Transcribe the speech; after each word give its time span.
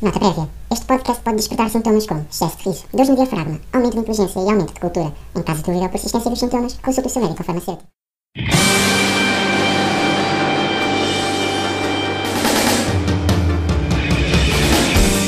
Nota 0.00 0.20
prévia. 0.20 0.48
Este 0.70 0.86
podcast 0.86 1.24
pode 1.24 1.38
despertar 1.38 1.68
sintomas 1.70 2.06
como 2.06 2.20
excesso 2.20 2.56
de 2.58 2.68
riso, 2.68 2.86
dores 2.92 3.08
no 3.08 3.16
diafragma, 3.16 3.60
aumento 3.72 3.94
de 3.94 3.98
inteligência 3.98 4.38
e 4.38 4.48
aumento 4.48 4.72
de 4.72 4.78
cultura. 4.78 5.12
Em 5.34 5.42
caso 5.42 5.58
de 5.58 5.66
dúvida 5.66 5.86
ou 5.86 5.90
persistência 5.90 6.30
dos 6.30 6.38
sintomas, 6.38 6.74
consulte 6.74 7.08
o 7.08 7.10
seu 7.10 7.20
médico 7.20 7.40
ou 7.40 7.44
farmacêutico. 7.44 7.88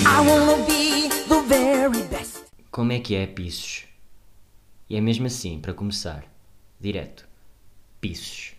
I 0.06 0.20
wanna 0.24 0.64
be 0.64 1.08
the 1.26 1.42
very 1.48 2.02
best. 2.04 2.44
Como 2.70 2.92
é 2.92 3.00
que 3.00 3.16
é, 3.16 3.26
pisos? 3.26 3.86
E 4.88 4.94
é 4.94 5.00
mesmo 5.00 5.26
assim, 5.26 5.58
para 5.58 5.74
começar, 5.74 6.24
direto, 6.78 7.26
pisos. 8.00 8.54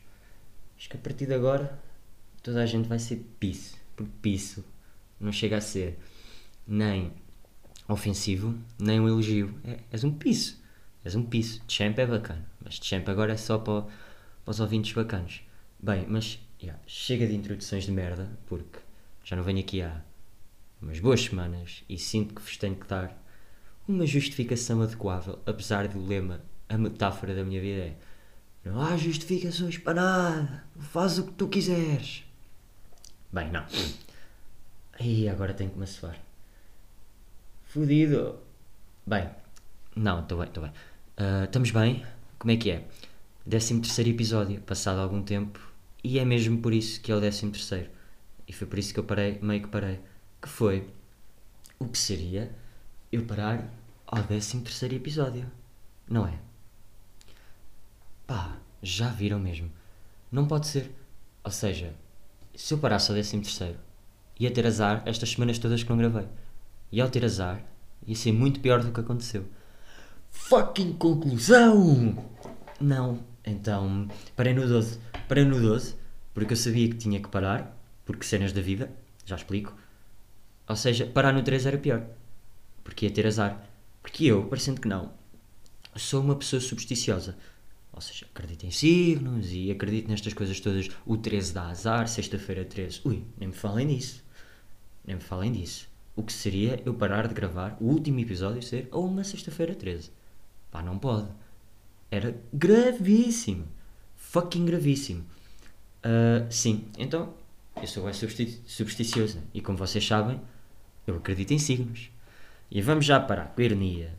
Acho 0.77 0.89
que 0.89 0.97
a 0.97 0.99
partir 0.99 1.27
de 1.27 1.35
agora 1.35 1.79
toda 2.43 2.61
a 2.61 2.65
gente 2.65 2.89
vai 2.89 2.99
ser 2.99 3.25
piso, 3.39 3.77
porque 3.95 4.11
piso 4.21 4.65
não 5.21 5.31
chega 5.31 5.57
a 5.57 5.61
ser 5.61 5.97
nem 6.67 7.13
ofensivo, 7.87 8.57
nem 8.79 8.99
um 8.99 9.07
elogio. 9.07 9.53
É, 9.63 9.79
és 9.91 10.03
um 10.03 10.11
piso, 10.11 10.57
és 11.03 11.15
um 11.15 11.23
piso. 11.23 11.61
Champ 11.67 11.97
é 11.99 12.05
bacana, 12.05 12.45
mas 12.63 12.75
champ 12.75 13.07
agora 13.07 13.33
é 13.33 13.37
só 13.37 13.57
para, 13.57 13.83
para 13.83 14.51
os 14.51 14.59
ouvintes 14.59 14.93
bacanos. 14.93 15.41
Bem, 15.79 16.05
mas 16.07 16.39
yeah, 16.61 16.81
chega 16.85 17.27
de 17.27 17.35
introduções 17.35 17.85
de 17.85 17.91
merda, 17.91 18.29
porque 18.47 18.79
já 19.23 19.35
não 19.35 19.43
venho 19.43 19.59
aqui 19.59 19.81
há 19.81 20.01
umas 20.81 20.99
boas 20.99 21.21
semanas 21.21 21.83
e 21.87 21.97
sinto 21.97 22.33
que 22.33 22.41
vos 22.41 22.57
tenho 22.57 22.75
que 22.75 22.87
dar 22.87 23.17
uma 23.87 24.05
justificação 24.05 24.81
adequável, 24.81 25.39
apesar 25.45 25.87
do 25.87 26.03
lema, 26.03 26.41
a 26.69 26.77
metáfora 26.77 27.35
da 27.35 27.43
minha 27.43 27.61
vida 27.61 27.81
é 27.81 27.95
não 28.63 28.79
há 28.79 28.95
justificações 28.95 29.77
para 29.79 29.95
nada, 29.95 30.63
faz 30.77 31.17
o 31.17 31.25
que 31.25 31.33
tu 31.33 31.47
quiseres. 31.47 32.23
Bem, 33.33 33.51
não. 33.51 33.65
Aí 34.99 35.27
agora 35.27 35.53
tenho 35.53 35.71
que 35.71 35.77
me 35.77 35.83
assoar. 35.83 36.19
Fudido. 37.63 38.39
Bem, 39.05 39.29
não, 39.95 40.21
estou 40.21 40.37
bem, 40.37 40.47
estou 40.47 40.63
bem. 40.63 40.73
Ah, 41.17 41.43
estamos 41.45 41.71
bem? 41.71 42.05
Como 42.39 42.51
é 42.51 42.57
que 42.57 42.71
é? 42.71 42.87
13 43.49 43.81
terceiro 43.81 44.09
episódio, 44.09 44.61
passado 44.61 44.99
algum 44.99 45.21
tempo, 45.21 45.59
e 46.03 46.19
é 46.19 46.25
mesmo 46.25 46.61
por 46.61 46.73
isso 46.73 47.01
que 47.01 47.11
é 47.11 47.15
o 47.15 47.19
13 47.19 47.51
terceiro. 47.51 47.89
E 48.47 48.53
foi 48.53 48.67
por 48.67 48.79
isso 48.79 48.93
que 48.93 48.99
eu 48.99 49.03
parei, 49.03 49.39
meio 49.41 49.61
que 49.61 49.67
parei. 49.67 49.99
Que 50.41 50.49
foi 50.49 50.89
o 51.79 51.87
que 51.87 51.97
seria 51.97 52.53
eu 53.11 53.25
parar 53.25 53.69
ao 54.07 54.23
13 54.23 54.61
terceiro 54.61 54.95
episódio. 54.95 55.49
Não 56.07 56.27
é? 56.27 56.39
Pá, 58.25 58.57
já 58.81 59.09
viram 59.09 59.39
mesmo. 59.39 59.71
Não 60.31 60.47
pode 60.47 60.67
ser. 60.67 60.91
Ou 61.43 61.51
seja, 61.51 61.93
se 62.55 62.73
eu 62.73 62.79
parasse 62.79 63.11
ao 63.11 63.15
13 63.15 63.41
terceiro, 63.41 63.79
ia 64.43 64.51
ter 64.51 64.65
azar 64.65 65.03
estas 65.05 65.29
semanas 65.29 65.59
todas 65.59 65.83
que 65.83 65.89
não 65.89 65.97
gravei. 65.97 66.27
E 66.91 66.99
ao 66.99 67.09
ter 67.09 67.23
azar, 67.23 67.63
ia 68.05 68.15
ser 68.15 68.31
muito 68.31 68.59
pior 68.59 68.83
do 68.83 68.91
que 68.91 68.99
aconteceu. 68.99 69.45
Fucking 70.29 70.93
conclusão! 70.93 72.17
Não, 72.79 73.19
então 73.45 74.07
parei 74.35 74.53
no 74.53 74.67
12. 74.67 74.99
Parei 75.27 75.45
no 75.45 75.59
12 75.61 75.95
porque 76.33 76.53
eu 76.53 76.57
sabia 76.57 76.89
que 76.89 76.97
tinha 76.97 77.19
que 77.19 77.27
parar, 77.27 77.77
porque 78.05 78.25
cenas 78.25 78.51
da 78.51 78.61
vida, 78.61 78.91
já 79.25 79.35
explico. 79.35 79.75
Ou 80.67 80.75
seja, 80.75 81.05
parar 81.05 81.33
no 81.33 81.43
3 81.43 81.65
era 81.65 81.77
pior, 81.77 82.03
porque 82.83 83.05
ia 83.05 83.11
ter 83.11 83.27
azar. 83.27 83.63
Porque 84.01 84.25
eu, 84.25 84.45
parecendo 84.45 84.81
que 84.81 84.87
não, 84.87 85.11
sou 85.95 86.21
uma 86.21 86.35
pessoa 86.35 86.59
supersticiosa. 86.59 87.37
Ou 87.93 87.99
seja, 87.99 88.25
acredito 88.33 88.65
em 88.65 88.71
signos 88.71 89.51
e 89.51 89.69
acredito 89.69 90.07
nestas 90.07 90.33
coisas 90.33 90.59
todas. 90.59 90.87
O 91.05 91.17
13 91.17 91.53
dá 91.53 91.67
azar, 91.67 92.07
sexta-feira 92.07 92.63
13. 92.63 93.01
Ui, 93.03 93.23
nem 93.37 93.49
me 93.49 93.55
falem 93.55 93.87
disso. 93.87 94.23
Nem 95.05 95.15
me 95.15 95.21
falem 95.21 95.51
disso. 95.51 95.89
O 96.15 96.23
que 96.23 96.33
seria 96.33 96.81
eu 96.85 96.93
parar 96.93 97.27
de 97.27 97.33
gravar 97.33 97.77
o 97.79 97.85
último 97.85 98.19
episódio 98.19 98.61
ser 98.61 98.87
a 98.91 98.97
uma 98.97 99.23
sexta-feira 99.23 99.73
13? 99.73 100.11
Pá, 100.69 100.81
não 100.81 100.97
pode. 100.99 101.27
Era 102.09 102.35
gravíssimo. 102.53 103.65
Fucking 104.15 104.65
gravíssimo. 104.65 105.23
Ah, 106.03 106.45
sim, 106.49 106.85
então 106.97 107.33
eu 107.75 107.87
sou 107.87 108.11
supersti- 108.13 108.61
supersticioso. 108.65 109.39
E 109.53 109.61
como 109.61 109.77
vocês 109.77 110.05
sabem, 110.05 110.39
eu 111.07 111.15
acredito 111.15 111.51
em 111.51 111.59
signos. 111.59 112.09
E 112.69 112.81
vamos 112.81 113.05
já 113.05 113.19
parar 113.19 113.47
com 113.47 113.61
a 113.61 113.63
ironia. 113.63 114.13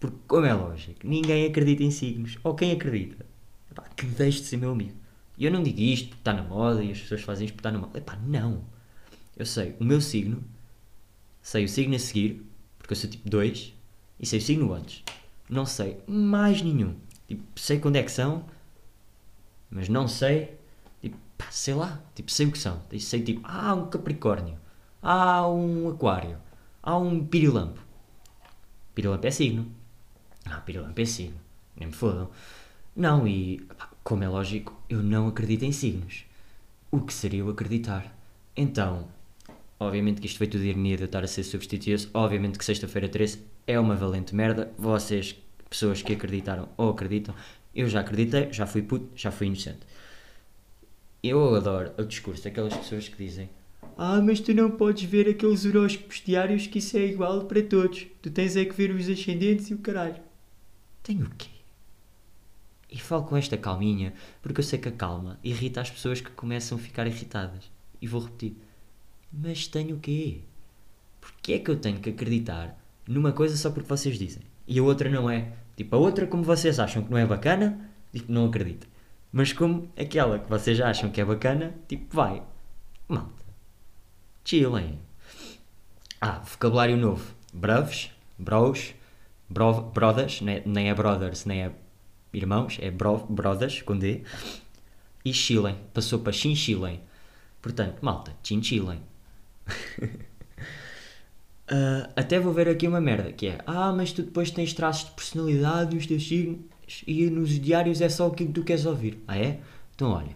Porque, 0.00 0.16
como 0.28 0.46
é 0.46 0.54
lógico, 0.54 1.00
ninguém 1.06 1.46
acredita 1.46 1.82
em 1.82 1.90
signos. 1.90 2.38
Ou 2.44 2.54
quem 2.54 2.72
acredita? 2.72 3.26
Epá, 3.70 3.82
que 3.96 4.06
deixe 4.06 4.40
de 4.40 4.46
ser 4.46 4.56
meu 4.56 4.70
amigo. 4.70 4.96
E 5.36 5.44
eu 5.44 5.50
não 5.50 5.62
digo 5.62 5.80
isto 5.80 6.08
porque 6.08 6.20
está 6.20 6.32
na 6.32 6.42
moda 6.42 6.82
e 6.84 6.90
as 6.92 7.00
pessoas 7.00 7.22
fazem 7.22 7.46
isto 7.46 7.54
porque 7.54 7.68
está 7.68 7.72
na 7.72 7.84
moda. 7.84 7.98
Epá, 7.98 8.16
não. 8.16 8.62
Eu 9.38 9.46
sei 9.46 9.76
o 9.78 9.84
meu 9.84 10.00
signo, 10.00 10.42
sei 11.40 11.64
o 11.64 11.68
signo 11.68 11.94
a 11.94 11.98
seguir, 12.00 12.44
porque 12.76 12.92
eu 12.92 12.96
sou 12.96 13.08
tipo 13.08 13.30
2, 13.30 13.72
e 14.18 14.26
sei 14.26 14.40
o 14.40 14.42
signo 14.42 14.72
antes. 14.72 15.04
Não 15.48 15.64
sei 15.64 16.02
mais 16.08 16.60
nenhum. 16.60 16.96
Tipo, 17.28 17.44
sei 17.54 17.78
quando 17.78 17.96
é 17.96 18.02
que 18.02 18.10
são, 18.10 18.44
mas 19.70 19.88
não 19.88 20.08
sei, 20.08 20.58
tipo, 21.00 21.16
sei 21.52 21.74
lá, 21.74 22.02
tipo, 22.16 22.32
sei 22.32 22.46
o 22.46 22.52
que 22.52 22.58
são. 22.58 22.82
Sei 22.98 23.22
tipo, 23.22 23.40
ah, 23.44 23.74
um 23.74 23.88
Capricórnio, 23.88 24.58
ah, 25.00 25.46
um 25.46 25.88
Aquário, 25.88 26.38
ah, 26.82 26.98
um 26.98 27.24
Pirilampo. 27.24 27.80
Pirilampo 28.92 29.24
é 29.24 29.30
signo. 29.30 29.70
Ah, 30.44 30.60
Pirilampo 30.62 31.00
é 31.00 31.04
signo. 31.04 31.38
Nem 31.76 31.86
me 31.86 31.94
fodam. 31.94 32.28
Não, 32.96 33.28
e 33.28 33.64
como 34.02 34.24
é 34.24 34.28
lógico, 34.28 34.76
eu 34.88 35.00
não 35.00 35.28
acredito 35.28 35.62
em 35.62 35.70
signos. 35.70 36.24
O 36.90 37.00
que 37.00 37.14
seria 37.14 37.40
eu 37.40 37.50
acreditar? 37.50 38.12
Então, 38.56 39.06
obviamente 39.78 40.20
que 40.20 40.26
isto 40.26 40.38
foi 40.38 40.46
tudo 40.46 40.64
ironia 40.64 40.96
de 40.96 41.02
eu 41.02 41.06
estar 41.06 41.22
a 41.22 41.26
ser 41.26 41.42
substituído. 41.44 42.08
Obviamente 42.14 42.58
que 42.58 42.64
sexta-feira 42.64 43.08
13 43.08 43.42
é 43.66 43.78
uma 43.78 43.94
valente 43.94 44.34
merda. 44.34 44.72
Vocês, 44.78 45.36
pessoas 45.68 46.02
que 46.02 46.12
acreditaram 46.12 46.68
ou 46.76 46.90
acreditam, 46.90 47.34
eu 47.74 47.88
já 47.88 48.00
acreditei, 48.00 48.52
já 48.52 48.66
fui 48.66 48.82
puto, 48.82 49.08
já 49.14 49.30
fui 49.30 49.46
inocente. 49.46 49.80
Eu 51.22 51.54
adoro 51.54 51.92
o 51.98 52.04
discurso 52.04 52.44
daquelas 52.44 52.76
pessoas 52.76 53.08
que 53.08 53.16
dizem 53.16 53.50
Ah, 53.96 54.20
mas 54.20 54.40
tu 54.40 54.54
não 54.54 54.70
podes 54.70 55.04
ver 55.04 55.28
aqueles 55.28 55.64
horóscopos 55.64 56.22
diários 56.24 56.66
que 56.66 56.78
isso 56.78 56.96
é 56.96 57.04
igual 57.04 57.44
para 57.44 57.62
todos. 57.62 58.06
Tu 58.22 58.30
tens 58.30 58.56
é 58.56 58.64
que 58.64 58.74
ver 58.74 58.90
os 58.90 59.08
ascendentes 59.08 59.70
e 59.70 59.74
o 59.74 59.78
caralho. 59.78 60.20
Tenho 61.02 61.26
o 61.26 61.30
quê? 61.30 61.48
E 62.90 62.98
falo 62.98 63.24
com 63.24 63.36
esta 63.36 63.56
calminha 63.56 64.14
porque 64.40 64.60
eu 64.60 64.64
sei 64.64 64.78
que 64.78 64.88
a 64.88 64.92
calma 64.92 65.38
irrita 65.44 65.80
as 65.80 65.90
pessoas 65.90 66.20
que 66.20 66.30
começam 66.30 66.78
a 66.78 66.80
ficar 66.80 67.06
irritadas. 67.06 67.70
E 68.00 68.06
vou 68.06 68.22
repetir. 68.22 68.56
Mas 69.32 69.66
tenho 69.66 69.96
o 69.96 70.00
quê? 70.00 70.40
Porquê 71.20 71.54
é 71.54 71.58
que 71.58 71.70
eu 71.70 71.76
tenho 71.76 72.00
que 72.00 72.10
acreditar 72.10 72.78
numa 73.06 73.32
coisa 73.32 73.56
só 73.56 73.70
porque 73.70 73.88
vocês 73.88 74.18
dizem? 74.18 74.42
E 74.66 74.78
a 74.78 74.82
outra 74.82 75.08
não 75.08 75.30
é? 75.30 75.52
Tipo, 75.76 75.96
a 75.96 75.98
outra 75.98 76.26
como 76.26 76.42
vocês 76.42 76.78
acham 76.78 77.02
que 77.02 77.10
não 77.10 77.18
é 77.18 77.26
bacana, 77.26 77.90
tipo, 78.12 78.30
não 78.32 78.46
acredito. 78.46 78.86
Mas 79.30 79.52
como 79.52 79.90
aquela 79.96 80.38
que 80.38 80.48
vocês 80.48 80.80
acham 80.80 81.10
que 81.10 81.20
é 81.20 81.24
bacana, 81.24 81.74
tipo, 81.86 82.14
vai. 82.14 82.42
Malta. 83.06 83.44
Chillem. 84.44 84.98
Ah, 86.20 86.40
vocabulário 86.40 86.96
novo. 86.96 87.34
Bravos, 87.52 88.10
bros, 88.38 88.94
bro, 89.48 89.82
brothers, 89.82 90.40
nem, 90.40 90.62
nem 90.66 90.90
é 90.90 90.94
brothers, 90.94 91.44
nem 91.44 91.62
é 91.64 91.72
irmãos, 92.32 92.78
é 92.80 92.90
bro, 92.90 93.26
brothers, 93.28 93.82
com 93.82 93.96
D. 93.96 94.22
E 95.24 95.32
chilem, 95.32 95.76
passou 95.92 96.18
para 96.18 96.32
chinchilem. 96.32 97.00
Portanto, 97.60 97.98
malta, 98.02 98.34
chinchilem. 98.42 99.00
Ah, 101.70 102.08
até 102.16 102.40
vou 102.40 102.52
ver 102.52 102.68
aqui 102.68 102.88
uma 102.88 103.00
merda, 103.00 103.30
que 103.30 103.46
é 103.48 103.58
Ah, 103.66 103.92
mas 103.92 104.10
tu 104.10 104.22
depois 104.22 104.50
tens 104.50 104.72
traços 104.72 105.04
de 105.04 105.10
personalidade 105.10 105.94
nos 105.94 106.06
teus 106.06 106.26
signos 106.26 106.60
e 107.06 107.28
nos 107.28 107.50
diários 107.60 108.00
é 108.00 108.08
só 108.08 108.28
aquilo 108.28 108.48
que 108.48 108.60
tu 108.60 108.64
queres 108.64 108.86
ouvir. 108.86 109.22
Ah 109.28 109.36
é? 109.36 109.60
Então 109.94 110.10
olha, 110.12 110.34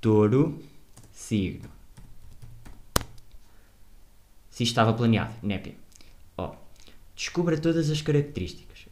touro, 0.00 0.62
signo. 1.12 1.68
Se 4.50 4.64
isto 4.64 4.72
estava 4.72 4.92
planeado, 4.92 5.32
népia. 5.42 5.74
Ó, 6.36 6.54
descubra 7.16 7.56
todas 7.56 7.88
as 7.88 8.02
características. 8.02 8.86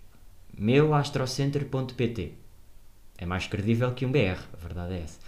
Meu 0.56 0.94
astrocenter.pt 0.94 2.32
É 3.18 3.26
mais 3.26 3.46
credível 3.46 3.92
que 3.92 4.06
um 4.06 4.10
BR, 4.10 4.40
a 4.54 4.56
verdade 4.56 4.94
é 4.94 5.00
essa. 5.02 5.18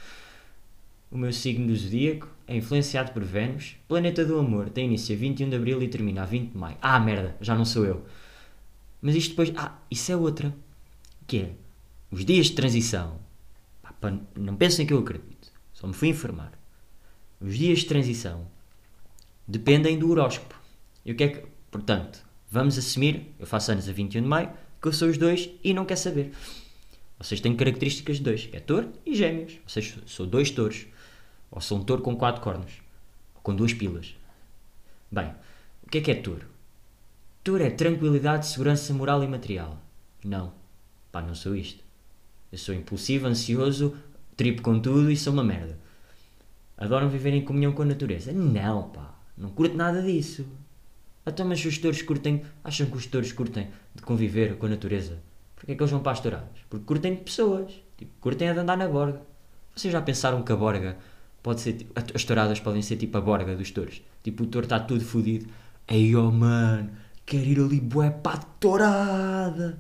O 1.11 1.19
meu 1.19 1.33
signo 1.33 1.67
do 1.67 1.77
zodíaco 1.77 2.29
é 2.47 2.57
influenciado 2.57 3.11
por 3.11 3.25
Vênus, 3.25 3.75
planeta 3.89 4.25
do 4.25 4.39
amor, 4.39 4.71
tem 4.71 4.87
início 4.87 5.17
a 5.17 5.19
21 5.19 5.51
de 5.51 5.57
abril 5.57 5.83
e 5.83 5.89
termina 5.89 6.23
a 6.23 6.25
20 6.25 6.53
de 6.53 6.57
maio. 6.57 6.77
Ah, 6.81 7.01
merda, 7.01 7.37
já 7.41 7.57
não 7.57 7.65
sou 7.65 7.85
eu. 7.85 8.07
Mas 9.03 9.17
isto 9.17 9.31
depois. 9.31 9.53
Ah, 9.57 9.77
isso 9.91 10.13
é 10.13 10.17
outra. 10.17 10.55
Que 11.27 11.39
é 11.39 11.53
os 12.13 12.25
dias 12.25 12.47
de 12.47 12.53
transição. 12.53 13.19
Pá, 14.01 14.13
não 14.37 14.55
pensem 14.55 14.87
que 14.87 14.93
eu 14.93 14.99
acredito, 14.99 15.53
só 15.73 15.87
me 15.87 15.95
fui 15.95 16.09
informar. 16.09 16.53
Os 17.41 17.59
dias 17.59 17.81
de 17.81 17.87
transição 17.87 18.47
dependem 19.49 19.99
do 19.99 20.11
horóscopo. 20.11 20.55
E 21.05 21.11
o 21.11 21.17
que 21.17 21.25
é 21.25 21.29
que. 21.29 21.47
Portanto, 21.73 22.25
vamos 22.51 22.79
assumir, 22.79 23.35
eu 23.39 23.47
faço 23.47 23.73
anos 23.73 23.89
a 23.89 23.93
21 23.93 24.23
de 24.23 24.29
maio, 24.29 24.51
que 24.81 24.87
eu 24.87 24.93
sou 24.93 25.09
os 25.09 25.19
dois 25.19 25.51
e 25.63 25.75
não 25.75 25.85
quer 25.85 25.97
saber. 25.97 26.33
Vocês 27.19 27.41
têm 27.41 27.55
características 27.57 28.19
de 28.19 28.23
dois, 28.23 28.49
é 28.53 28.61
touro 28.61 28.93
e 29.05 29.15
gêmeos. 29.15 29.59
Vocês 29.67 29.99
sou 30.07 30.25
dois 30.25 30.51
touros. 30.51 30.87
Ou 31.51 31.61
sou 31.61 31.79
um 31.79 31.85
touro 31.85 32.03
com 32.03 32.17
quatro 32.17 32.41
cornos. 32.41 32.81
Com 33.43 33.55
duas 33.55 33.73
pilas. 33.73 34.15
Bem, 35.11 35.33
que 35.91 35.99
é 35.99 36.01
que 36.01 36.11
é 36.13 36.15
touro? 36.15 36.47
Touro 37.43 37.65
é 37.65 37.71
tranquilidade, 37.71 38.47
segurança 38.47 38.95
moral 38.95 39.25
e 39.25 39.27
material. 39.27 39.77
Não. 40.25 40.53
Pá, 41.11 41.21
não 41.21 41.35
sou 41.35 41.57
isto. 41.57 41.83
Eu 42.53 42.59
sou 42.59 42.75
impulsivo, 42.75 43.27
ansioso, 43.27 43.97
tripo 44.37 44.63
com 44.63 44.79
tudo 44.79 45.11
e 45.11 45.17
sou 45.17 45.33
uma 45.33 45.43
merda. 45.43 45.77
Adoram 46.79 47.09
viver 47.09 47.35
em 47.35 47.45
comunhão 47.45 47.73
com 47.73 47.83
a 47.83 47.87
natureza. 47.87 48.33
Não, 48.33 48.91
pá. 48.91 49.15
Não 49.37 49.51
curto 49.51 49.77
nada 49.77 50.01
disso. 50.01 50.47
Até 51.27 51.43
mas 51.43 51.61
se 51.61 51.67
os 51.67 51.79
touros 51.79 52.03
curtem... 52.03 52.45
Acham 52.63 52.87
que 52.87 52.97
os 52.97 53.07
touros 53.07 53.33
curtem 53.33 53.69
de 53.95 54.03
conviver 54.03 54.57
com 54.59 54.67
a 54.67 54.69
natureza? 54.69 55.19
Porquê 55.57 55.73
é 55.73 55.75
que 55.75 55.83
eles 55.83 55.91
vão 55.91 56.01
para 56.01 56.13
as 56.13 56.21
touradas? 56.21 56.61
Porque 56.69 56.85
curtem 56.85 57.17
de 57.17 57.23
pessoas. 57.23 57.73
Tipo, 57.97 58.13
curtem 58.21 58.53
de 58.53 58.61
andar 58.61 58.77
na 58.77 58.87
borga. 58.87 59.21
Vocês 59.75 59.93
já 59.93 60.01
pensaram 60.01 60.43
que 60.43 60.53
a 60.53 60.57
borga 60.57 60.97
pode 61.43 61.61
ser... 61.61 61.75
tipo- 61.75 61.93
As 62.15 62.25
touradas 62.25 62.61
podem 62.61 62.83
ser 62.83 62.97
tipo 62.97 63.17
a 63.19 63.21
borga 63.21 63.57
dos 63.57 63.71
touros? 63.71 64.03
Tipo, 64.23 64.45
o 64.45 64.47
touro 64.47 64.67
está 64.67 64.79
tudo 64.81 65.05
fodido. 65.05 65.47
Ei, 65.89 66.15
oh, 66.17 66.31
mano. 66.31 66.91
Quero 67.27 67.45
ir 67.45 67.61
ali, 67.61 67.81
bué, 67.81 68.11
para 68.11 68.39
a 68.39 68.43
tourada. 68.43 69.79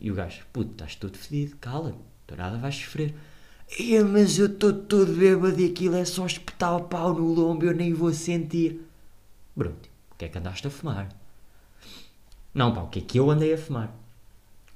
E 0.00 0.10
o 0.10 0.14
gajo, 0.14 0.44
puto, 0.52 0.70
estás 0.72 0.94
todo 0.94 1.16
fedido, 1.18 1.56
cala, 1.60 1.94
tourada 2.26 2.56
vais 2.58 2.74
sofrer. 2.76 3.14
É, 3.80 4.02
mas 4.02 4.38
eu 4.38 4.46
estou 4.46 4.72
todo 4.72 5.12
bêbado 5.12 5.60
e 5.60 5.66
aquilo 5.66 5.96
é 5.96 6.04
só 6.04 6.24
espetar 6.24 6.76
o 6.76 6.84
pau 6.84 7.12
no 7.12 7.34
lombo, 7.34 7.64
eu 7.64 7.74
nem 7.74 7.92
vou 7.92 8.12
sentir. 8.14 8.80
Bruno, 9.56 9.76
o 10.12 10.14
que 10.14 10.24
é 10.24 10.28
que 10.28 10.38
andaste 10.38 10.66
a 10.66 10.70
fumar? 10.70 11.08
Não, 12.54 12.72
pá, 12.72 12.82
o 12.82 12.88
que 12.88 13.00
é 13.00 13.02
que 13.02 13.18
eu 13.18 13.30
andei 13.30 13.52
a 13.52 13.58
fumar? 13.58 13.92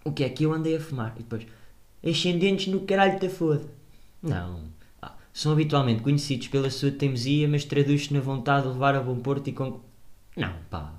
O 0.04 0.12
que 0.12 0.24
é 0.24 0.28
que 0.28 0.42
eu 0.44 0.52
andei 0.52 0.76
a 0.76 0.80
fumar? 0.80 1.14
E 1.16 1.22
depois, 1.22 1.46
ascendentes 2.04 2.66
no 2.66 2.80
caralho 2.80 3.18
da 3.20 3.30
foda. 3.30 3.64
Não. 4.20 4.64
São 5.32 5.52
habitualmente 5.52 6.02
conhecidos 6.02 6.48
pela 6.48 6.70
sua 6.70 6.90
teimosia, 6.90 7.48
mas 7.48 7.64
traduz-se 7.64 8.12
na 8.12 8.20
vontade 8.20 8.66
de 8.66 8.72
levar 8.72 8.94
a 8.94 9.00
bom 9.00 9.16
porto 9.16 9.48
e 9.48 9.52
com... 9.52 9.80
Não, 10.36 10.52
pá. 10.70 10.92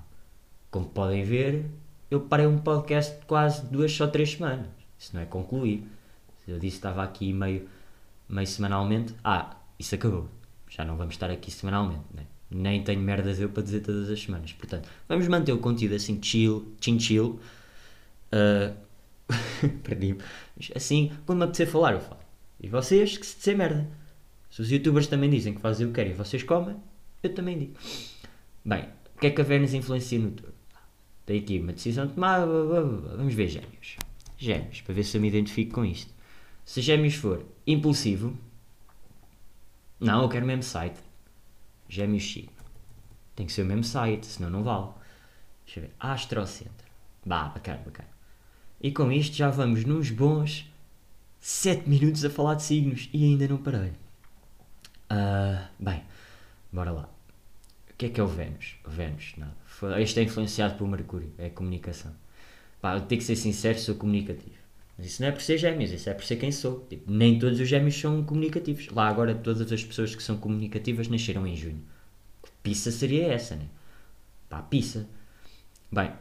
Como 0.70 0.86
podem 0.86 1.22
ver, 1.24 1.66
eu 2.10 2.20
parei 2.20 2.46
um 2.46 2.58
podcast 2.58 3.18
de 3.18 3.26
quase 3.26 3.64
duas 3.66 3.98
ou 4.00 4.08
três 4.08 4.32
semanas. 4.32 4.66
Isso 4.98 5.14
não 5.14 5.22
é 5.22 5.26
concluir. 5.26 5.86
Eu 6.48 6.58
disse 6.58 6.72
que 6.72 6.86
estava 6.86 7.02
aqui 7.02 7.32
meio, 7.32 7.68
meio 8.28 8.46
semanalmente, 8.46 9.14
ah, 9.22 9.56
isso 9.78 9.94
acabou. 9.94 10.28
Já 10.68 10.84
não 10.84 10.96
vamos 10.96 11.14
estar 11.14 11.30
aqui 11.30 11.50
semanalmente, 11.50 12.04
né? 12.12 12.24
Nem 12.50 12.82
tenho 12.82 13.00
merdas 13.00 13.38
eu 13.40 13.48
para 13.48 13.62
dizer 13.62 13.80
todas 13.80 14.10
as 14.10 14.20
semanas. 14.20 14.52
Portanto, 14.52 14.88
vamos 15.08 15.26
manter 15.28 15.52
o 15.52 15.58
conteúdo 15.58 15.94
assim 15.94 16.20
chill, 16.20 16.74
chin 16.80 16.98
chill. 16.98 17.38
Ah, 18.32 18.74
Perdi-me. 19.82 20.20
Assim, 20.74 21.12
quando 21.26 21.38
me 21.38 21.44
apetecer 21.44 21.66
falar, 21.66 21.92
eu 21.92 22.00
falo. 22.00 22.20
E 22.60 22.68
vocês, 22.68 23.16
que 23.16 23.26
se 23.26 23.36
disser 23.36 23.56
merda. 23.56 23.86
Se 24.54 24.62
os 24.62 24.70
youtubers 24.70 25.08
também 25.08 25.28
dizem 25.28 25.52
que 25.52 25.60
fazem 25.60 25.84
o 25.84 25.88
que 25.88 25.96
querem 25.96 26.12
e 26.12 26.14
vocês 26.14 26.44
comem, 26.44 26.76
eu 27.24 27.34
também 27.34 27.58
digo. 27.58 27.74
Bem, 28.64 28.84
o 29.16 29.18
que 29.18 29.26
é 29.26 29.30
que 29.30 29.40
a 29.40 29.44
Vênus 29.44 29.74
influencia 29.74 30.16
no 30.16 30.30
touro? 30.30 30.54
Tem 31.26 31.40
aqui 31.40 31.58
uma 31.58 31.72
decisão 31.72 32.06
blá, 32.06 32.46
blá. 32.46 32.80
Vamos 33.16 33.34
ver 33.34 33.48
gêmeos. 33.48 33.96
Gêmeos, 34.38 34.80
para 34.82 34.94
ver 34.94 35.02
se 35.02 35.16
eu 35.16 35.20
me 35.20 35.26
identifico 35.26 35.74
com 35.74 35.84
isto. 35.84 36.14
Se 36.64 36.80
gêmeos 36.80 37.16
for 37.16 37.44
impulsivo, 37.66 38.38
não, 39.98 40.22
eu 40.22 40.28
quero 40.28 40.44
o 40.44 40.46
mesmo 40.46 40.62
site. 40.62 41.00
Gêmeos 41.88 42.22
signo. 42.22 42.52
Tem 43.34 43.46
que 43.46 43.52
ser 43.52 43.62
o 43.62 43.66
mesmo 43.66 43.82
site, 43.82 44.24
senão 44.24 44.50
não 44.50 44.62
vale. 44.62 44.86
Deixa 45.64 45.80
eu 45.80 45.82
ver. 45.82 45.94
Astro 45.98 46.46
Center. 46.46 46.86
Bah, 47.26 47.48
bacana, 47.48 47.82
bacana. 47.84 48.08
E 48.80 48.92
com 48.92 49.10
isto 49.10 49.34
já 49.34 49.50
vamos 49.50 49.84
nos 49.84 50.12
bons 50.12 50.72
7 51.40 51.90
minutos 51.90 52.24
a 52.24 52.30
falar 52.30 52.54
de 52.54 52.62
signos 52.62 53.10
e 53.12 53.24
ainda 53.24 53.48
não 53.48 53.56
parei. 53.56 54.03
Ah, 55.08 55.68
bem, 55.78 56.02
bora 56.72 56.92
lá. 56.92 57.10
O 57.90 57.94
que 57.96 58.06
é 58.06 58.10
que 58.10 58.20
é 58.20 58.24
o 58.24 58.28
Vênus? 58.28 58.76
O 58.86 58.90
Vênus, 58.90 59.34
nada. 59.38 59.54
Foi- 59.66 60.02
Este 60.02 60.20
é 60.20 60.24
influenciado 60.24 60.76
pelo 60.76 60.90
Mercúrio, 60.90 61.32
é 61.38 61.46
a 61.46 61.50
comunicação. 61.50 62.14
Pá, 62.80 62.94
eu 62.96 63.02
tenho 63.02 63.20
que 63.20 63.26
ser 63.26 63.36
sincero, 63.36 63.78
sou 63.80 63.96
comunicativo. 63.96 64.56
Mas 64.98 65.08
isso 65.08 65.22
não 65.22 65.28
é 65.30 65.32
por 65.32 65.42
ser 65.42 65.58
gêmeos, 65.58 65.92
isso 65.92 66.10
é 66.10 66.14
por 66.14 66.24
ser 66.24 66.36
quem 66.36 66.52
sou. 66.52 66.86
Tipo, 66.90 67.10
nem 67.10 67.38
todos 67.38 67.60
os 67.60 67.68
gêmeos 67.68 67.98
são 68.00 68.24
comunicativos. 68.24 68.88
Lá 68.90 69.08
agora 69.08 69.34
todas 69.34 69.72
as 69.72 69.84
pessoas 69.84 70.14
que 70.16 70.22
são 70.22 70.38
comunicativas 70.38 71.08
nasceram 71.08 71.46
em 71.46 71.56
junho. 71.56 71.82
Pissa 72.62 72.90
seria 72.92 73.26
essa, 73.28 73.56
né? 73.56 73.66
Pá, 74.50 74.62
pissa. 74.62 75.08
Bem, 75.92 76.12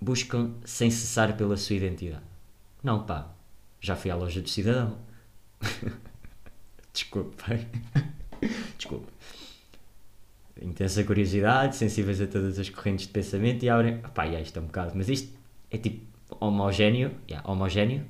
buscam 0.00 0.54
sem 0.64 0.90
cessar 0.90 1.36
pela 1.36 1.56
sua 1.56 1.76
identidade. 1.76 2.24
Não, 2.82 3.04
pá, 3.06 3.30
já 3.80 3.96
fui 3.96 4.10
à 4.10 4.16
loja 4.16 4.42
do 4.42 4.48
cidadão. 4.48 4.98
Desculpe, 6.92 7.36
pai. 7.36 7.66
Desculpe. 8.76 9.06
Intensa 10.60 11.04
curiosidade, 11.04 11.76
sensíveis 11.76 12.20
a 12.20 12.26
todas 12.26 12.58
as 12.58 12.68
correntes 12.68 13.06
de 13.06 13.12
pensamento 13.12 13.64
e 13.64 13.68
abrem. 13.68 13.98
Pá, 14.14 14.24
yeah, 14.24 14.40
isto 14.40 14.58
é 14.58 14.62
um 14.62 14.66
bocado. 14.66 14.92
Mas 14.94 15.08
isto 15.08 15.32
é 15.70 15.78
tipo 15.78 16.04
homogéneo. 16.40 17.12
Yeah, 17.28 17.48
homogéneo. 17.48 18.04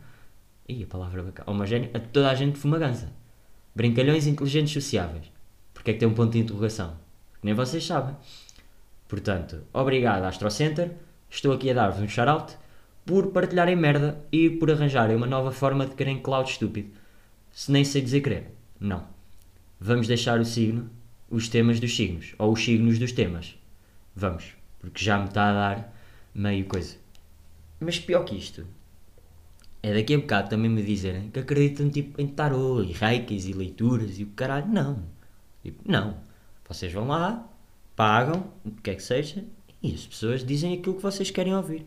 Ih, 0.68 0.84
a 0.84 0.86
palavra 0.86 1.22
bacana. 1.22 1.50
Homogéneo 1.50 1.90
a 1.92 2.00
toda 2.00 2.30
a 2.30 2.34
gente 2.34 2.54
de 2.54 2.60
fumagança. 2.60 3.12
Brincalhões 3.74 4.26
inteligentes 4.26 4.72
sociáveis. 4.72 5.30
Porque 5.74 5.90
é 5.90 5.94
que 5.94 6.00
tem 6.00 6.08
um 6.08 6.14
ponto 6.14 6.32
de 6.32 6.38
interrogação? 6.38 6.96
Nem 7.42 7.54
vocês 7.54 7.84
sabem. 7.84 8.16
Portanto, 9.06 9.62
obrigado 9.72 10.24
Astro 10.24 10.50
Center. 10.50 10.92
Estou 11.30 11.52
aqui 11.52 11.70
a 11.70 11.74
dar-vos 11.74 12.02
um 12.02 12.08
shout-out 12.08 12.56
por 13.04 13.28
partilharem 13.28 13.76
merda 13.76 14.22
e 14.32 14.50
por 14.50 14.70
arranjarem 14.70 15.16
uma 15.16 15.26
nova 15.26 15.52
forma 15.52 15.86
de 15.86 15.94
querem 15.94 16.20
cloud 16.20 16.50
estúpido. 16.50 16.90
Se 17.50 17.70
nem 17.70 17.84
sei 17.84 18.02
dizer 18.02 18.20
querer. 18.20 18.52
Não. 18.80 19.17
Vamos 19.80 20.08
deixar 20.08 20.40
o 20.40 20.44
signo, 20.44 20.90
os 21.30 21.48
temas 21.48 21.78
dos 21.78 21.94
signos, 21.94 22.34
ou 22.36 22.52
os 22.52 22.64
signos 22.64 22.98
dos 22.98 23.12
temas. 23.12 23.56
Vamos, 24.14 24.54
porque 24.80 25.04
já 25.04 25.18
me 25.18 25.26
está 25.26 25.50
a 25.50 25.52
dar 25.52 25.96
meio 26.34 26.64
coisa. 26.64 26.96
Mas 27.78 28.00
pior 28.00 28.24
que 28.24 28.34
isto, 28.34 28.66
é 29.80 29.94
daqui 29.94 30.14
a 30.14 30.18
bocado 30.18 30.50
também 30.50 30.68
me 30.68 30.82
dizerem 30.82 31.30
que 31.30 31.38
acreditam 31.38 31.88
tipo, 31.88 32.20
em 32.20 32.26
tarô 32.26 32.82
e 32.82 32.90
reikis 32.90 33.46
e 33.46 33.52
leituras 33.52 34.18
e 34.18 34.24
o 34.24 34.28
caralho. 34.28 34.66
Não. 34.66 35.04
Tipo, 35.62 35.80
não. 35.88 36.18
Vocês 36.68 36.92
vão 36.92 37.06
lá, 37.06 37.48
pagam, 37.94 38.52
o 38.64 38.72
que 38.72 38.90
é 38.90 38.94
que 38.96 39.02
seja, 39.02 39.44
e 39.80 39.94
as 39.94 40.04
pessoas 40.06 40.44
dizem 40.44 40.74
aquilo 40.74 40.96
que 40.96 41.02
vocês 41.02 41.30
querem 41.30 41.54
ouvir. 41.54 41.86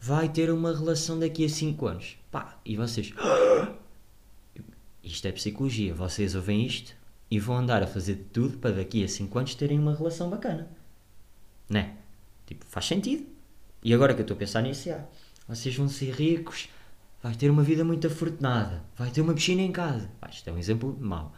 Vai 0.00 0.30
ter 0.30 0.50
uma 0.50 0.74
relação 0.74 1.18
daqui 1.18 1.44
a 1.44 1.48
5 1.48 1.86
anos. 1.86 2.16
Pá, 2.30 2.58
e 2.64 2.74
vocês. 2.74 3.12
Isto 5.04 5.28
é 5.28 5.32
psicologia. 5.32 5.94
Vocês 5.94 6.34
ouvem 6.34 6.66
isto 6.66 6.97
e 7.30 7.38
vão 7.38 7.56
andar 7.56 7.82
a 7.82 7.86
fazer 7.86 8.28
tudo 8.32 8.58
para 8.58 8.76
daqui 8.76 9.04
a 9.04 9.08
5 9.08 9.38
anos 9.38 9.54
terem 9.54 9.78
uma 9.78 9.94
relação 9.94 10.30
bacana. 10.30 10.68
Né? 11.68 11.96
Tipo, 12.46 12.64
faz 12.66 12.86
sentido. 12.86 13.26
E 13.82 13.92
agora 13.92 14.14
que 14.14 14.20
eu 14.20 14.24
estou 14.24 14.34
a 14.34 14.38
pensar 14.38 14.62
nisso, 14.62 14.88
já, 14.88 15.04
vocês 15.46 15.76
vão 15.76 15.88
ser 15.88 16.12
ricos, 16.12 16.68
vai 17.22 17.34
ter 17.34 17.50
uma 17.50 17.62
vida 17.62 17.84
muito 17.84 18.06
afortunada, 18.06 18.82
vai 18.96 19.10
ter 19.10 19.20
uma 19.20 19.34
piscina 19.34 19.62
em 19.62 19.72
casa. 19.72 20.10
Pá, 20.20 20.28
isto 20.28 20.48
é 20.48 20.52
um 20.52 20.58
exemplo 20.58 20.96
mau. 21.00 21.32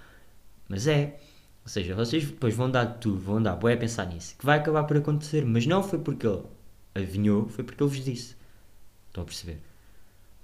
Mas 0.69 0.87
é. 0.87 1.19
Ou 1.62 1.69
seja, 1.69 1.95
vocês 1.95 2.25
depois 2.25 2.55
vão 2.55 2.71
dar 2.71 2.87
tudo, 2.87 3.21
vão 3.21 3.37
andar 3.37 3.57
bué 3.57 3.75
a 3.75 3.76
pensar 3.76 4.07
nisso, 4.07 4.35
que 4.38 4.47
vai 4.47 4.59
acabar 4.59 4.85
por 4.85 4.97
acontecer, 4.97 5.45
mas 5.45 5.67
não 5.67 5.83
foi 5.83 5.99
porque 5.99 6.26
ele 6.26 6.43
adivinhou, 6.95 7.49
foi 7.49 7.65
porque 7.65 7.83
ele 7.83 7.91
vos 7.91 8.05
disse. 8.05 8.35
Estão 9.09 9.23
a 9.23 9.26
perceber? 9.26 9.59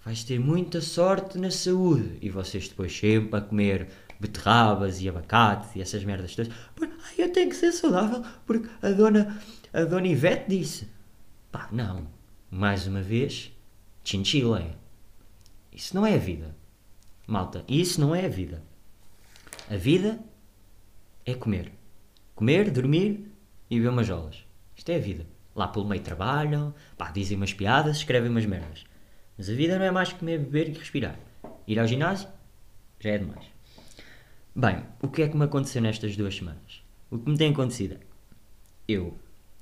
Vais 0.05 0.23
ter 0.23 0.39
muita 0.39 0.81
sorte 0.81 1.39
na 1.39 1.51
saúde. 1.51 2.19
E 2.21 2.29
vocês 2.29 2.69
depois 2.69 2.97
sempre 2.97 3.37
a 3.37 3.41
comer 3.41 3.89
beterrabas 4.19 5.01
e 5.01 5.09
abacates 5.09 5.75
e 5.77 5.81
essas 5.81 6.05
merdas 6.05 6.35
todas. 6.35 6.53
Pois, 6.75 6.91
Ai, 6.91 7.15
eu 7.19 7.33
tenho 7.33 7.51
que 7.51 7.57
ser 7.57 7.73
saudável 7.73 8.25
porque 8.47 8.69
a 8.83 8.91
dona, 8.91 9.41
a 9.73 9.85
dona 9.85 10.07
Ivete 10.07 10.49
disse. 10.49 10.89
Pá, 11.51 11.69
não. 11.73 12.07
Mais 12.51 12.87
uma 12.87 13.03
vez, 13.03 13.53
chinchila. 14.05 14.79
Isso 15.73 15.95
não 15.95 16.07
é 16.07 16.15
a 16.15 16.19
vida. 16.19 16.57
Malta, 17.27 17.65
isso 17.69 18.01
não 18.01 18.15
é 18.15 18.25
a 18.25 18.29
vida. 18.29 18.63
A 19.69 19.77
vida 19.77 20.19
é 21.25 21.35
comer. 21.35 21.73
Comer, 22.35 22.71
dormir 22.71 23.31
e 23.69 23.77
beber 23.77 23.91
umas 23.91 24.07
jolas. 24.07 24.47
Isto 24.77 24.91
é 24.91 24.97
a 24.97 25.01
vida. 25.01 25.27
Lá 25.55 25.67
pelo 25.67 25.87
meio 25.87 26.03
trabalham, 26.03 26.75
pá, 26.97 27.11
dizem 27.11 27.37
umas 27.37 27.53
piadas, 27.53 27.97
escrevem 27.97 28.31
umas 28.31 28.47
merdas. 28.47 28.85
Mas 29.37 29.51
a 29.51 29.55
vida 29.55 29.79
não 29.79 29.85
é 29.85 29.91
mais 29.91 30.13
que 30.13 30.19
comer, 30.19 30.39
beber 30.39 30.69
e 30.69 30.79
respirar. 30.79 31.19
Ir 31.67 31.79
ao 31.79 31.87
ginásio 31.87 32.29
já 33.01 33.11
é 33.11 33.19
demais. 33.19 33.56
Bem, 34.59 34.87
o 35.03 35.09
que 35.09 35.21
é 35.21 35.29
que 35.29 35.37
me 35.37 35.45
aconteceu 35.45 35.83
nestas 35.83 36.17
duas 36.17 36.35
semanas? 36.35 36.83
O 37.11 37.19
que 37.19 37.29
me 37.29 37.37
tem 37.37 37.53
acontecido 37.53 37.97
é, 37.97 38.01
eu 38.89 39.15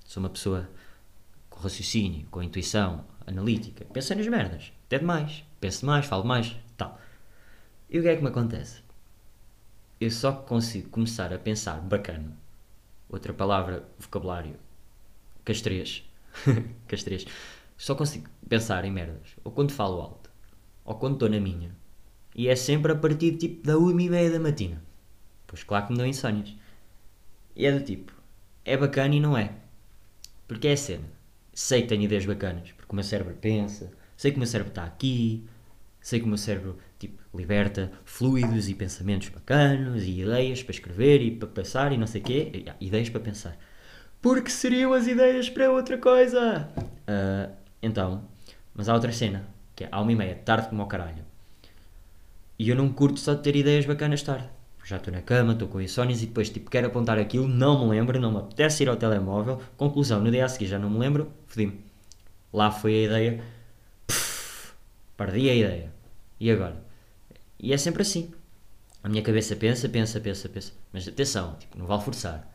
sou 0.04 0.22
uma 0.22 0.30
pessoa 0.30 0.70
com 1.50 1.58
raciocínio, 1.58 2.28
com 2.30 2.40
intuição, 2.40 3.04
analítica, 3.26 3.84
penso 3.86 4.14
nas 4.14 4.28
merdas, 4.28 4.72
até 4.86 5.00
demais, 5.00 5.42
penso 5.58 5.84
mais, 5.84 6.06
falo 6.06 6.24
mais, 6.24 6.56
tal. 6.76 6.96
E 7.90 7.98
o 7.98 8.02
que 8.02 8.08
é 8.08 8.14
que 8.14 8.22
me 8.22 8.28
acontece? 8.28 8.84
Eu 10.00 10.12
só 10.12 10.30
consigo 10.30 10.88
começar 10.90 11.32
a 11.32 11.40
pensar 11.40 11.80
bacana, 11.80 12.38
outra 13.08 13.34
palavra, 13.34 13.88
vocabulário, 13.98 14.54
castrês, 15.44 16.08
castrês, 16.86 17.26
só 17.76 17.96
consigo 17.96 18.30
pensar 18.48 18.84
em 18.84 18.92
merdas, 18.92 19.34
ou 19.42 19.50
quando 19.50 19.72
falo 19.72 20.00
alto, 20.00 20.30
ou 20.84 20.94
quando 20.94 21.14
estou 21.14 21.28
na 21.28 21.40
minha, 21.40 21.74
e 22.34 22.48
é 22.48 22.56
sempre 22.56 22.92
a 22.92 22.96
partir 22.96 23.36
tipo 23.36 23.66
da 23.66 23.78
uma 23.78 24.02
e 24.02 24.08
meia 24.08 24.30
da 24.30 24.40
matina. 24.40 24.82
Pois 25.46 25.62
claro 25.62 25.86
que 25.86 25.92
me 25.92 25.98
dão 25.98 26.06
insónias. 26.06 26.54
E 27.54 27.66
é 27.66 27.72
do 27.72 27.84
tipo, 27.84 28.12
é 28.64 28.76
bacana 28.76 29.14
e 29.14 29.20
não 29.20 29.38
é. 29.38 29.52
Porque 30.48 30.68
é 30.68 30.72
a 30.72 30.76
cena. 30.76 31.04
Sei 31.52 31.82
que 31.82 31.88
tenho 31.88 32.02
ideias 32.02 32.26
bacanas, 32.26 32.72
porque 32.72 32.90
o 32.90 32.94
meu 32.94 33.04
cérebro 33.04 33.34
pensa, 33.40 33.92
sei 34.16 34.32
que 34.32 34.36
o 34.36 34.40
meu 34.40 34.46
cérebro 34.46 34.72
está 34.72 34.84
aqui, 34.84 35.46
sei 36.00 36.18
que 36.18 36.24
o 36.24 36.28
meu 36.28 36.36
cérebro 36.36 36.76
tipo, 36.98 37.22
liberta 37.32 37.92
fluidos 38.04 38.68
e 38.68 38.74
pensamentos 38.74 39.28
bacanos 39.28 40.02
e 40.02 40.22
ideias 40.22 40.62
para 40.62 40.72
escrever 40.72 41.22
e 41.22 41.30
para 41.30 41.48
pensar 41.48 41.92
e 41.92 41.96
não 41.96 42.06
sei 42.06 42.20
o 42.20 42.24
quê. 42.24 42.64
Ah, 42.68 42.74
ideias 42.80 43.08
para 43.08 43.20
pensar. 43.20 43.56
Porque 44.20 44.50
seriam 44.50 44.92
as 44.92 45.06
ideias 45.06 45.48
para 45.48 45.70
outra 45.70 45.98
coisa? 45.98 46.68
Ah, 47.06 47.50
então, 47.80 48.28
mas 48.74 48.88
há 48.88 48.94
outra 48.94 49.12
cena, 49.12 49.46
que 49.76 49.84
é 49.84 49.88
há 49.92 50.00
uma 50.00 50.10
e 50.12 50.16
meia, 50.16 50.34
tarde 50.34 50.68
como 50.68 50.82
ao 50.82 50.88
caralho. 50.88 51.33
E 52.58 52.68
eu 52.68 52.76
não 52.76 52.88
curto 52.92 53.18
só 53.18 53.34
de 53.34 53.42
ter 53.42 53.56
ideias 53.56 53.86
bacanas 53.86 54.22
tarde. 54.22 54.48
Já 54.84 54.98
estou 54.98 55.12
na 55.12 55.22
cama, 55.22 55.54
estou 55.54 55.66
com 55.66 55.80
insónias 55.80 56.22
e 56.22 56.26
depois 56.26 56.50
tipo 56.50 56.70
quero 56.70 56.88
apontar 56.88 57.18
aquilo, 57.18 57.48
não 57.48 57.82
me 57.82 57.90
lembro, 57.90 58.20
não 58.20 58.30
me 58.30 58.38
apetece 58.38 58.82
ir 58.82 58.88
ao 58.88 58.96
telemóvel. 58.96 59.60
Conclusão, 59.76 60.20
no 60.20 60.30
dia 60.30 60.44
a 60.44 60.48
seguir 60.48 60.66
já 60.66 60.78
não 60.78 60.90
me 60.90 60.98
lembro, 60.98 61.32
fodi-me. 61.46 61.80
Lá 62.52 62.70
foi 62.70 62.92
a 62.94 63.06
ideia, 63.06 63.44
Pff, 64.06 64.72
perdi 65.16 65.48
a 65.48 65.54
ideia. 65.54 65.92
E 66.38 66.50
agora? 66.50 66.84
E 67.58 67.72
é 67.72 67.78
sempre 67.78 68.02
assim. 68.02 68.30
A 69.02 69.08
minha 69.08 69.22
cabeça 69.22 69.56
pensa, 69.56 69.88
pensa, 69.88 70.20
pensa, 70.20 70.48
pensa. 70.48 70.72
Mas 70.92 71.08
atenção, 71.08 71.56
tipo, 71.58 71.78
não 71.78 71.86
vale 71.86 72.02
forçar. 72.02 72.46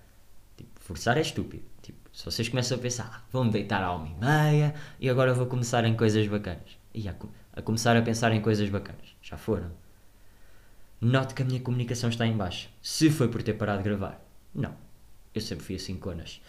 Tipo, 0.55 0.79
forçar 0.79 1.17
é 1.17 1.21
estúpido. 1.21 1.63
Tipo, 1.81 1.97
se 2.13 2.23
vocês 2.25 2.47
começam 2.47 2.77
a 2.77 2.81
pensar, 2.81 3.11
ah, 3.11 3.21
vou-me 3.31 3.51
deitar 3.51 3.83
à 3.83 3.93
uma 3.95 4.07
e 4.07 4.13
meia 4.13 4.75
e 4.99 5.09
agora 5.09 5.33
vou 5.33 5.47
começar 5.47 5.83
em 5.85 5.95
coisas 5.95 6.27
bacanas. 6.27 6.77
E 6.93 7.07
a, 7.09 7.15
a 7.53 7.61
começar 7.61 7.97
a 7.97 8.01
pensar 8.01 8.31
em 8.33 8.41
coisas 8.41 8.69
bacanas. 8.69 9.15
Já 9.21 9.37
foram. 9.37 9.71
Note 11.01 11.33
que 11.33 11.41
a 11.41 11.45
minha 11.45 11.59
comunicação 11.61 12.09
está 12.09 12.27
em 12.27 12.35
baixo. 12.35 12.69
Se 12.81 13.09
foi 13.09 13.29
por 13.29 13.41
ter 13.41 13.53
parado 13.53 13.79
de 13.79 13.85
gravar. 13.85 14.23
Não. 14.53 14.75
Eu 15.33 15.41
sempre 15.41 15.63
fui 15.63 15.75
assim 15.75 15.95
conas. 15.95 16.41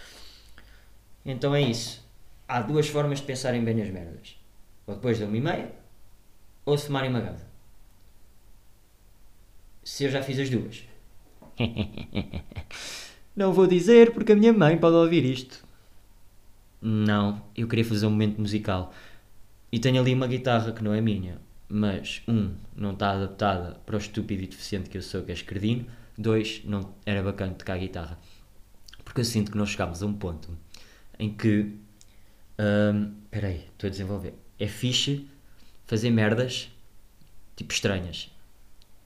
Então 1.25 1.55
é 1.55 1.61
isso. 1.61 2.05
Há 2.49 2.61
duas 2.61 2.89
formas 2.89 3.21
de 3.21 3.27
pensarem 3.27 3.63
bem 3.63 3.75
nas 3.75 3.89
merdas. 3.91 4.37
Ou 4.87 4.95
depois 4.95 5.19
da 5.19 5.27
uma 5.27 5.37
e 5.37 5.41
meia, 5.41 5.73
ou 6.65 6.77
se 6.77 6.87
fumarem 6.87 7.11
uma 7.11 7.21
gaza. 7.21 7.47
Se 9.85 10.05
eu 10.05 10.11
já 10.11 10.23
fiz 10.23 10.39
as 10.39 10.51
duas. 10.51 10.85
Não 13.37 13.53
vou 13.53 13.67
dizer 13.67 14.13
porque 14.13 14.33
a 14.33 14.37
minha 14.37 14.53
mãe 14.53 14.77
pode 14.77 14.97
ouvir 14.97 15.25
isto. 15.25 15.65
Não, 16.83 17.43
eu 17.57 17.69
queria 17.69 17.85
fazer 17.85 18.07
um 18.07 18.11
momento 18.11 18.41
musical. 18.41 18.93
E 19.71 19.79
tenho 19.79 20.01
ali 20.01 20.13
uma 20.15 20.27
guitarra 20.27 20.73
que 20.73 20.83
não 20.83 20.93
é 20.93 21.01
minha. 21.01 21.39
Mas, 21.73 22.23
um, 22.27 22.53
não 22.75 22.93
está 22.93 23.13
adaptada 23.13 23.77
para 23.87 23.95
o 23.95 23.99
estúpido 23.99 24.43
e 24.43 24.47
deficiente 24.49 24.91
que 24.91 24.99
eu 24.99 25.03
sou, 25.03 25.23
que 25.23 25.31
é 25.31 25.35
escredino. 25.35 25.87
Dois, 26.19 26.63
não 26.65 26.93
era 27.07 27.23
bacana 27.23 27.55
tocar 27.55 27.79
guitarra. 27.79 28.19
Porque 29.05 29.21
eu 29.21 29.25
sinto 29.25 29.53
que 29.53 29.57
nós 29.57 29.71
chegámos 29.71 30.03
a 30.03 30.07
um 30.07 30.13
ponto 30.13 30.49
em 31.19 31.33
que. 31.33 31.77
hum, 32.59 33.15
Espera 33.25 33.49
aí, 33.49 33.65
estou 33.73 33.87
a 33.87 33.91
desenvolver. 33.91 34.35
É 34.59 34.67
fixe 34.67 35.29
fazer 35.87 36.11
merdas 36.11 36.71
tipo 37.55 37.73
estranhas. 37.73 38.31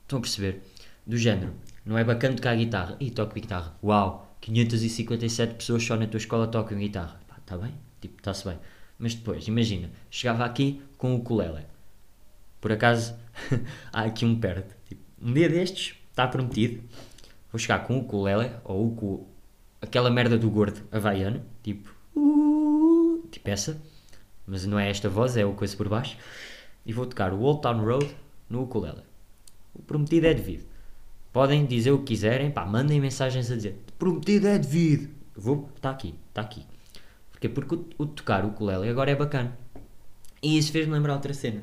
Estão 0.03 0.19
a 0.19 0.23
perceber? 0.23 0.63
Do 1.07 1.19
género, 1.19 1.53
não 1.85 1.99
é 1.99 2.05
bacana 2.05 2.35
tocar 2.37 2.57
guitarra. 2.57 2.97
E 2.99 3.11
toco 3.11 3.35
guitarra. 3.35 3.77
Uau, 3.83 4.35
557 4.41 5.55
pessoas 5.55 5.85
só 5.85 5.97
na 5.97 6.07
tua 6.07 6.19
escola 6.19 6.47
tocam 6.47 6.79
guitarra. 6.79 7.21
Está 7.39 7.59
bem? 7.59 7.75
Tipo, 8.01 8.17
está-se 8.19 8.49
bem. 8.49 8.59
Mas 8.99 9.15
depois, 9.15 9.47
imagina, 9.49 9.91
chegava 10.11 10.47
aqui 10.47 10.81
com 10.97 11.15
o 11.15 11.17
ukulele. 11.19 11.74
Por 12.65 12.73
acaso, 12.73 13.15
há 13.93 14.05
aqui 14.05 14.25
um 14.25 14.41
perto. 14.41 14.75
Tipo, 14.89 15.03
um 15.21 15.35
dia 15.35 15.51
destes, 15.51 15.97
está 16.09 16.27
prometido. 16.27 16.83
Vou 17.53 17.59
chegar 17.59 17.81
com 17.81 17.99
o 17.99 18.01
ukulele, 18.01 18.53
ou 18.65 18.87
o 18.87 18.97
cu... 18.97 19.29
aquela 19.83 20.11
merda 20.11 20.39
do 20.39 20.49
gordo 20.49 20.81
havaiano. 20.91 21.45
Tipo, 21.63 21.95
uh, 22.17 23.23
tipo 23.31 23.51
essa. 23.51 23.79
Mas 24.47 24.65
não 24.65 24.79
é 24.79 24.89
esta 24.89 25.11
voz, 25.11 25.37
é 25.37 25.45
o 25.45 25.53
coisa 25.53 25.77
por 25.77 25.91
baixo. 25.91 26.17
E 26.87 26.93
vou 26.95 27.05
tocar 27.05 27.35
o 27.35 27.43
Old 27.43 27.61
Town 27.61 27.85
Road 27.85 28.17
no 28.49 28.63
ukulele. 28.63 29.03
O 29.75 29.83
prometido 29.83 30.27
é 30.27 30.33
devido. 30.33 30.65
Podem 31.35 31.67
dizer 31.67 31.91
o 31.91 31.99
que 31.99 32.15
quiserem, 32.15 32.51
pá, 32.51 32.65
mandem 32.65 32.99
mensagens 32.99 33.51
a 33.51 33.57
dizer 33.57 33.79
prometido 33.99 34.47
é 34.47 34.59
devido. 34.59 35.11
Vou, 35.37 35.69
está 35.77 35.91
aqui, 35.91 36.15
está 36.31 36.41
aqui. 36.41 36.65
Porquê? 37.31 37.47
Porque 37.47 37.75
o, 37.75 37.87
o 37.99 38.07
tocar 38.07 38.43
o 38.43 38.49
ukulele 38.49 38.89
agora 38.89 39.11
é 39.11 39.15
bacana. 39.15 39.55
E 40.43 40.57
isso 40.57 40.73
fez-me 40.73 40.95
lembrar 40.95 41.13
outra 41.13 41.35
cena. 41.35 41.63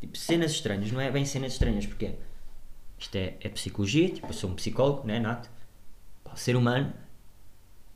Tipo, 0.00 0.16
cenas 0.16 0.52
estranhas, 0.52 0.92
não 0.92 1.00
é 1.00 1.10
bem 1.10 1.24
cenas 1.24 1.52
estranhas, 1.52 1.86
porque 1.86 2.14
isto 2.98 3.14
é, 3.16 3.34
é 3.40 3.48
psicologia, 3.48 4.08
tipo, 4.10 4.26
eu 4.28 4.32
sou 4.32 4.50
um 4.50 4.54
psicólogo, 4.54 5.06
não 5.06 5.14
é, 5.14 5.20
Nato? 5.20 5.50
O 6.32 6.36
ser 6.36 6.56
humano 6.56 6.92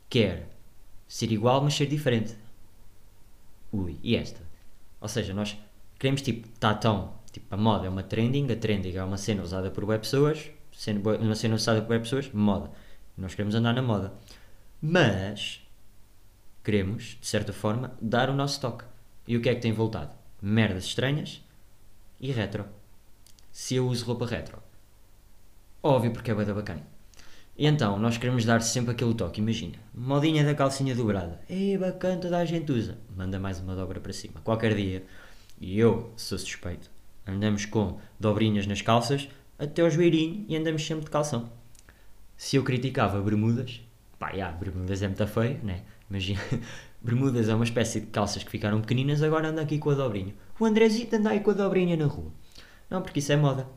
quer 0.09 0.47
ser 1.07 1.31
igual, 1.31 1.61
mas 1.61 1.73
ser 1.75 1.85
diferente. 1.87 2.35
Ui, 3.71 3.97
e 4.03 4.15
esta? 4.15 4.41
Ou 4.99 5.07
seja, 5.07 5.33
nós 5.33 5.57
queremos, 5.99 6.21
tipo, 6.21 6.47
está 6.47 6.73
tão, 6.73 7.13
tipo, 7.31 7.45
a 7.53 7.57
moda 7.57 7.85
é 7.85 7.89
uma 7.89 8.03
trending, 8.03 8.51
a 8.51 8.55
trending 8.55 8.95
é 8.95 9.03
uma 9.03 9.17
cena 9.17 9.41
usada 9.43 9.71
por 9.71 9.83
web 9.83 10.01
pessoas, 10.01 10.49
bué- 11.01 11.17
uma 11.17 11.35
cena 11.35 11.55
usada 11.55 11.81
por 11.81 11.91
web 11.91 12.03
pessoas, 12.03 12.31
moda. 12.33 12.71
Nós 13.17 13.33
queremos 13.35 13.55
andar 13.55 13.73
na 13.73 13.81
moda. 13.81 14.13
Mas, 14.81 15.61
queremos, 16.63 17.17
de 17.21 17.27
certa 17.27 17.53
forma, 17.53 17.95
dar 18.01 18.29
o 18.29 18.33
nosso 18.33 18.59
toque. 18.59 18.83
E 19.27 19.37
o 19.37 19.41
que 19.41 19.49
é 19.49 19.55
que 19.55 19.61
tem 19.61 19.71
voltado? 19.71 20.11
Merdas 20.41 20.85
estranhas 20.85 21.41
e 22.21 22.31
retro. 22.31 22.65
Se 23.51 23.75
eu 23.75 23.87
uso 23.87 24.05
roupa 24.05 24.27
retro. 24.27 24.61
Óbvio 25.81 26.13
porque 26.13 26.29
é 26.29 26.33
bué 26.33 26.45
da 26.45 26.53
bacana. 26.53 26.85
E 27.57 27.65
então, 27.65 27.97
nós 27.97 28.17
queremos 28.17 28.45
dar 28.45 28.61
sempre 28.61 28.91
aquele 28.91 29.13
toque, 29.15 29.41
imagina. 29.41 29.77
Modinha 29.93 30.45
da 30.45 30.53
calcinha 30.53 30.95
dobrada. 30.95 31.41
Ei, 31.49 31.77
bacana, 31.77 32.21
toda 32.21 32.37
a 32.37 32.45
gente 32.45 32.71
usa. 32.71 32.97
Manda 33.17 33.39
mais 33.39 33.59
uma 33.59 33.75
dobra 33.75 33.99
para 33.99 34.13
cima. 34.13 34.39
Qualquer 34.41 34.75
dia. 34.75 35.03
E 35.59 35.77
eu 35.77 36.13
sou 36.15 36.37
suspeito. 36.37 36.89
Andamos 37.27 37.65
com 37.65 37.99
dobrinhas 38.19 38.67
nas 38.67 38.81
calças 38.81 39.27
até 39.57 39.81
ao 39.81 39.89
joelhinho 39.89 40.45
e 40.47 40.55
andamos 40.55 40.85
sempre 40.85 41.05
de 41.05 41.11
calção. 41.11 41.51
Se 42.37 42.55
eu 42.55 42.63
criticava 42.63 43.21
bermudas, 43.21 43.81
pá, 44.17 44.31
já, 44.35 44.51
bermudas 44.51 45.01
é 45.01 45.07
muito 45.07 45.27
feio, 45.27 45.59
né? 45.63 45.81
Imagina, 46.09 46.41
bermudas 47.01 47.49
é 47.49 47.55
uma 47.55 47.63
espécie 47.63 48.01
de 48.01 48.07
calças 48.07 48.43
que 48.43 48.49
ficaram 48.49 48.81
pequeninas, 48.81 49.23
agora 49.23 49.49
anda 49.49 49.61
aqui 49.61 49.77
com 49.79 49.89
a 49.89 49.95
dobrinha. 49.95 50.33
O 50.59 50.65
Andrezito 50.65 51.15
anda 51.15 51.31
aí 51.31 51.39
com 51.39 51.51
a 51.51 51.53
dobrinha 51.53 51.97
na 51.97 52.05
rua. 52.05 52.31
Não, 52.89 53.01
porque 53.01 53.19
isso 53.19 53.31
é 53.31 53.35
moda. 53.35 53.67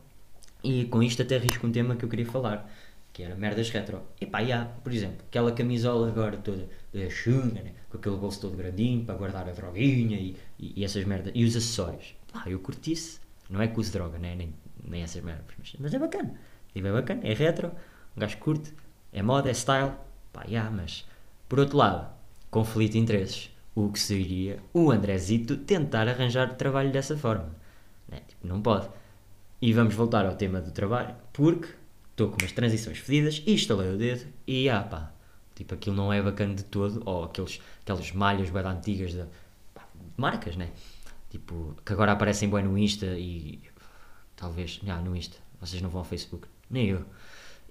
E 0.63 0.85
com 0.85 1.01
isto 1.01 1.21
até 1.21 1.37
risco 1.37 1.65
um 1.65 1.71
tema 1.71 1.95
que 1.95 2.05
eu 2.05 2.09
queria 2.09 2.25
falar, 2.25 2.69
que 3.11 3.23
era 3.23 3.35
merdas 3.35 3.69
retro. 3.69 4.01
E 4.19 4.25
pá, 4.25 4.43
já, 4.43 4.65
por 4.65 4.91
exemplo, 4.91 5.17
aquela 5.27 5.51
camisola 5.51 6.07
agora 6.07 6.37
toda 6.37 6.67
da 6.93 7.09
chunga, 7.09 7.61
né? 7.61 7.71
com 7.89 7.97
aquele 7.97 8.17
bolso 8.17 8.41
todo 8.41 8.57
grandinho 8.57 9.05
para 9.05 9.15
guardar 9.15 9.47
a 9.47 9.51
droguinha 9.51 10.17
e, 10.17 10.35
e, 10.59 10.81
e 10.81 10.83
essas 10.83 11.03
merdas. 11.05 11.31
E 11.35 11.43
os 11.43 11.55
acessórios. 11.55 12.15
Pá, 12.31 12.43
eu 12.47 12.59
curti 12.59 12.91
isso. 12.91 13.21
Não 13.49 13.61
é 13.61 13.67
que 13.67 13.79
use 13.79 13.91
droga, 13.91 14.17
né? 14.17 14.35
nem, 14.35 14.53
nem 14.83 15.03
essas 15.03 15.23
merdas, 15.23 15.45
mas, 15.57 15.75
mas 15.79 15.93
é 15.93 15.99
bacana. 15.99 16.33
Tipo, 16.73 16.87
é 16.87 16.91
bacana, 16.91 17.21
é 17.23 17.33
retro, 17.33 17.71
um 18.17 18.19
gajo 18.19 18.37
curte, 18.37 18.73
é 19.13 19.21
moda, 19.21 19.49
é 19.49 19.53
style. 19.53 19.93
Pá, 20.33 20.43
já, 20.47 20.69
mas 20.69 21.05
por 21.47 21.59
outro 21.59 21.77
lado, 21.77 22.14
conflito 22.55 22.93
de 22.93 22.99
interesses. 22.99 23.49
O 23.75 23.91
que 23.91 23.99
seria 23.99 24.59
o 24.73 24.89
Andrezito 24.89 25.57
tentar 25.57 26.07
arranjar 26.07 26.55
trabalho 26.55 26.89
dessa 26.89 27.17
forma? 27.17 27.53
Né? 28.07 28.21
Tipo, 28.25 28.47
não 28.47 28.61
pode. 28.61 28.87
E 29.61 29.73
vamos 29.73 29.93
voltar 29.93 30.25
ao 30.25 30.37
tema 30.37 30.61
do 30.61 30.71
trabalho, 30.71 31.13
porque 31.33 31.67
estou 32.11 32.29
com 32.29 32.37
umas 32.41 32.53
transições 32.53 32.97
fedidas 32.97 33.43
e 33.45 33.53
estalei 33.55 33.93
o 33.93 33.97
dedo 33.97 34.25
e 34.47 34.69
ah 34.69 34.81
pá, 34.81 35.11
tipo 35.53 35.73
aquilo 35.73 35.97
não 35.97 36.13
é 36.13 36.21
bacana 36.21 36.55
de 36.55 36.63
todo, 36.63 37.03
ou 37.05 37.25
aqueles, 37.25 37.59
aquelas 37.81 38.09
malhas 38.13 38.49
bem 38.49 38.63
antigas 38.63 39.11
de, 39.11 39.25
pá, 39.73 39.85
marcas, 40.15 40.55
né? 40.55 40.69
Tipo, 41.29 41.75
que 41.85 41.91
agora 41.91 42.13
aparecem 42.13 42.49
bem 42.49 42.63
no 42.63 42.77
Insta 42.77 43.07
e 43.17 43.59
talvez, 44.33 44.79
não, 44.81 45.03
no 45.03 45.13
Insta, 45.13 45.35
vocês 45.59 45.81
não 45.81 45.89
vão 45.89 45.99
ao 45.99 46.05
Facebook, 46.05 46.47
nem 46.69 46.87
eu. 46.87 47.05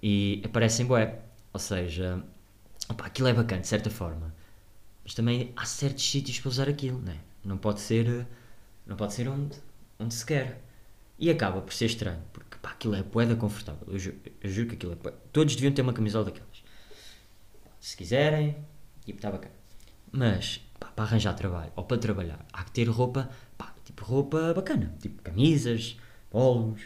E 0.03 0.43
aparecem 0.45 0.85
bué, 0.85 1.21
ou 1.51 1.59
seja, 1.59 2.23
opá, 2.87 3.07
aquilo 3.07 3.27
é 3.29 3.33
bacana 3.33 3.61
de 3.61 3.67
certa 3.67 3.89
forma, 3.89 4.31
mas 5.05 5.13
também 5.13 5.53
há 5.55 5.65
certos 5.65 6.03
sítios 6.09 6.39
para 6.41 6.49
usar 6.49 6.67
aquilo, 6.69 6.99
né? 6.99 7.19
Não 7.45 7.57
pode 7.57 7.79
ser, 7.79 8.27
não 8.85 8.97
pode 8.97 9.13
ser 9.13 9.29
onde, 9.29 9.55
onde 9.99 10.13
se 10.13 10.25
quer. 10.25 10.61
E 11.17 11.29
acaba 11.29 11.61
por 11.61 11.73
ser 11.73 11.85
estranho, 11.85 12.21
porque 12.33 12.57
pá, 12.61 12.71
aquilo 12.71 12.95
é 12.95 13.03
poeda 13.03 13.35
confortável. 13.37 13.87
Eu, 13.87 13.97
ju- 13.99 14.15
eu 14.41 14.49
juro 14.49 14.67
que 14.69 14.75
aquilo 14.75 14.91
é 14.93 14.95
bué- 14.97 15.13
Todos 15.31 15.55
deviam 15.55 15.73
ter 15.73 15.81
uma 15.83 15.93
camisola 15.93 16.25
daquelas. 16.25 16.63
Se 17.79 17.95
quiserem, 17.95 18.55
tipo, 19.05 19.17
está 19.19 19.31
bacana. 19.31 19.53
Mas, 20.11 20.59
pá, 20.79 20.87
para 20.87 21.05
arranjar 21.05 21.33
trabalho, 21.35 21.71
ou 21.75 21.83
para 21.85 21.97
trabalhar, 21.97 22.45
há 22.51 22.63
que 22.63 22.71
ter 22.71 22.89
roupa, 22.89 23.29
pá, 23.57 23.73
tipo, 23.85 24.03
roupa 24.03 24.53
bacana. 24.53 24.93
Tipo, 25.01 25.21
camisas, 25.21 25.97
polos, 26.29 26.81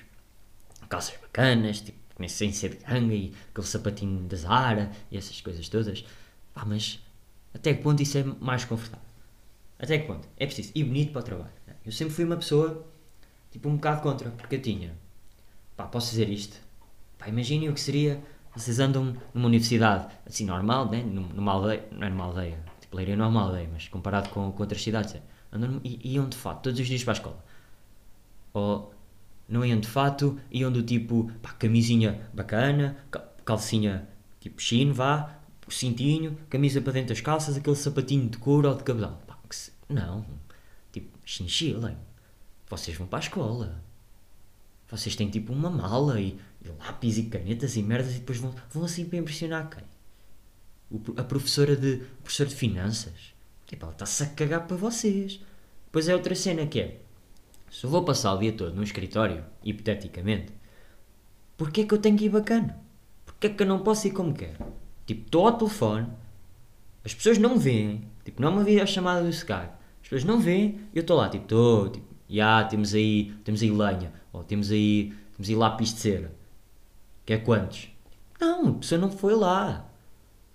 calças 0.90 1.18
bacanas, 1.22 1.82
tipo, 1.82 1.98
sem 2.28 2.52
ser 2.52 2.76
de 2.76 2.84
ganga 2.84 3.14
e 3.16 3.34
aquele 3.52 3.66
sapatinho 3.68 4.28
da 4.28 4.36
Zara 4.36 4.92
e 5.10 5.18
essas 5.18 5.40
coisas 5.42 5.70
todas. 5.70 6.04
Pá, 6.54 6.66
mas 6.66 7.00
até 7.54 7.74
que 7.74 7.82
ponto 7.84 8.02
isso 8.02 8.18
é 8.18 8.24
mais 8.24 8.66
confortável? 8.66 9.06
Até 9.80 10.00
que 10.00 10.08
ponto? 10.08 10.28
É 10.38 10.46
preciso 10.46 10.72
ir 10.76 10.84
bonito 10.86 11.12
para 11.14 11.22
o 11.22 11.24
trabalho. 11.24 11.52
né? 11.68 11.76
Eu 11.86 11.92
sempre 11.92 12.14
fui 12.14 12.26
uma 12.26 12.38
pessoa, 12.38 12.86
tipo, 13.52 13.70
um 13.70 13.76
bocado 13.76 14.02
contra, 14.02 14.30
porque 14.32 14.56
eu 14.58 14.62
tinha, 14.62 14.94
pá, 15.78 15.86
posso 15.86 16.12
dizer 16.12 16.30
isto? 16.30 16.60
Pá, 17.18 17.28
imaginem 17.30 17.70
o 17.70 17.74
que 17.74 17.82
seria, 17.82 18.22
vocês 18.56 18.80
andam 18.80 19.16
numa 19.34 19.48
universidade, 19.48 20.08
assim, 20.26 20.46
normal, 20.46 20.90
né? 20.90 21.02
Num- 21.04 21.30
Numa 21.30 21.54
aldeia, 21.54 21.86
não 21.92 22.08
é 22.08 22.10
numa 22.10 22.26
aldeia, 22.26 22.60
tipo, 22.82 22.96
Leiria 22.98 23.14
é 23.16 23.18
normal, 23.18 23.56
é, 23.56 23.68
mas 23.72 23.88
comparado 23.88 24.30
com, 24.30 24.52
com 24.52 24.64
outras 24.64 24.82
cidades, 24.82 25.16
é. 25.16 25.22
Andam, 25.52 25.82
iam 25.84 26.30
de 26.30 26.38
fato 26.38 26.64
todos 26.64 26.80
os 26.80 26.88
dias 26.88 27.04
para 27.04 27.14
a 27.14 27.18
escola. 27.18 27.46
Ou 28.54 28.94
não 29.48 29.66
iam 29.66 29.80
de 29.80 29.88
fato, 29.88 30.40
iam 30.52 30.72
do 30.72 30.84
tipo, 30.84 31.32
pá, 31.42 31.52
camisinha 31.54 32.22
bacana, 32.34 32.98
ca- 33.12 33.28
calcinha 33.46 34.08
tipo 34.40 34.62
chino, 34.62 34.94
vá, 34.94 35.39
cintinho, 35.72 36.38
camisa 36.50 36.82
para 36.82 36.94
dentro 36.94 37.10
das 37.10 37.22
calças, 37.22 37.58
aquele 37.58 37.76
sapatinho 37.76 38.30
de 38.30 38.38
couro 38.38 38.70
ou 38.70 38.76
de 38.76 38.84
cabedal. 38.84 39.22
Pá, 39.28 39.38
se- 39.50 39.72
não, 39.88 40.26
tipo, 40.92 41.18
chinchila. 41.26 41.98
Vocês 42.70 42.96
vão 42.98 43.08
para 43.08 43.20
a 43.20 43.22
escola. 43.22 43.84
Vocês 44.90 45.16
têm 45.16 45.30
tipo 45.30 45.54
uma 45.54 45.70
mala 45.70 46.20
e, 46.20 46.40
e 46.64 46.68
lápis 46.80 47.18
e 47.18 47.24
canetas 47.24 47.76
e 47.76 47.84
merdas 47.84 48.16
e 48.16 48.20
depois 48.20 48.38
vão, 48.40 48.54
vão 48.72 48.84
assim 48.86 49.06
para 49.06 49.20
impressionar 49.20 49.70
quem? 49.70 49.84
O 50.92 51.02
a 51.20 51.24
professora 51.24 51.76
de, 51.76 52.02
a 52.20 52.22
professora 52.24 52.50
de 52.50 52.56
finanças. 52.56 53.34
Tipo, 53.68 53.86
ela 53.86 53.94
está-se 53.94 54.24
a 54.24 54.28
cagar 54.28 54.66
para 54.68 54.76
vocês. 54.78 55.40
Depois 55.86 56.08
é 56.08 56.16
outra 56.16 56.34
cena 56.36 56.66
que 56.66 56.80
é, 56.80 57.00
se 57.72 57.84
eu 57.84 57.90
vou 57.90 58.04
passar 58.04 58.34
o 58.34 58.40
dia 58.40 58.52
todo 58.54 58.76
num 58.76 58.84
escritório, 58.84 59.44
hipoteticamente, 59.64 60.52
porquê 61.58 61.82
é 61.82 61.86
que 61.86 61.94
eu 61.94 62.00
tenho 62.00 62.18
que 62.18 62.26
ir 62.26 62.30
bacana? 62.30 62.80
Porquê 63.26 63.48
é 63.48 63.50
que 63.52 63.62
eu 63.64 63.68
não 63.68 63.80
posso 63.84 64.08
ir 64.08 64.12
como 64.12 64.34
quero? 64.34 64.58
Tipo, 65.10 65.26
estou 65.26 65.48
ao 65.48 65.58
telefone, 65.58 66.08
as 67.04 67.16
pessoas 67.16 67.40
não 67.40 67.58
veem, 67.58 68.04
tipo, 68.24 68.40
não 68.40 68.50
é 68.50 68.52
uma 68.52 68.64
videochamada 68.64 69.24
do 69.24 69.30
Skype, 69.30 69.72
as 70.04 70.04
pessoas 70.04 70.24
não 70.24 70.40
veem, 70.40 70.82
eu 70.94 71.02
estou 71.02 71.18
lá, 71.18 71.28
tipo, 71.28 71.46
estou, 71.46 71.90
tipo, 71.90 72.06
já, 72.30 72.64
temos 72.66 72.94
aí, 72.94 73.34
temos 73.44 73.64
aí 73.64 73.72
lenha, 73.72 74.14
ou 74.32 74.44
temos 74.44 74.70
aí, 74.70 75.12
temos 75.36 75.50
aí 75.50 75.56
lápis 75.56 75.96
de 75.96 76.00
cera. 76.00 76.32
Que 77.26 77.34
é 77.34 77.38
quantos? 77.40 77.90
Não, 78.40 78.70
a 78.70 78.74
pessoa 78.74 79.02
não 79.02 79.10
foi 79.10 79.34
lá. 79.34 79.90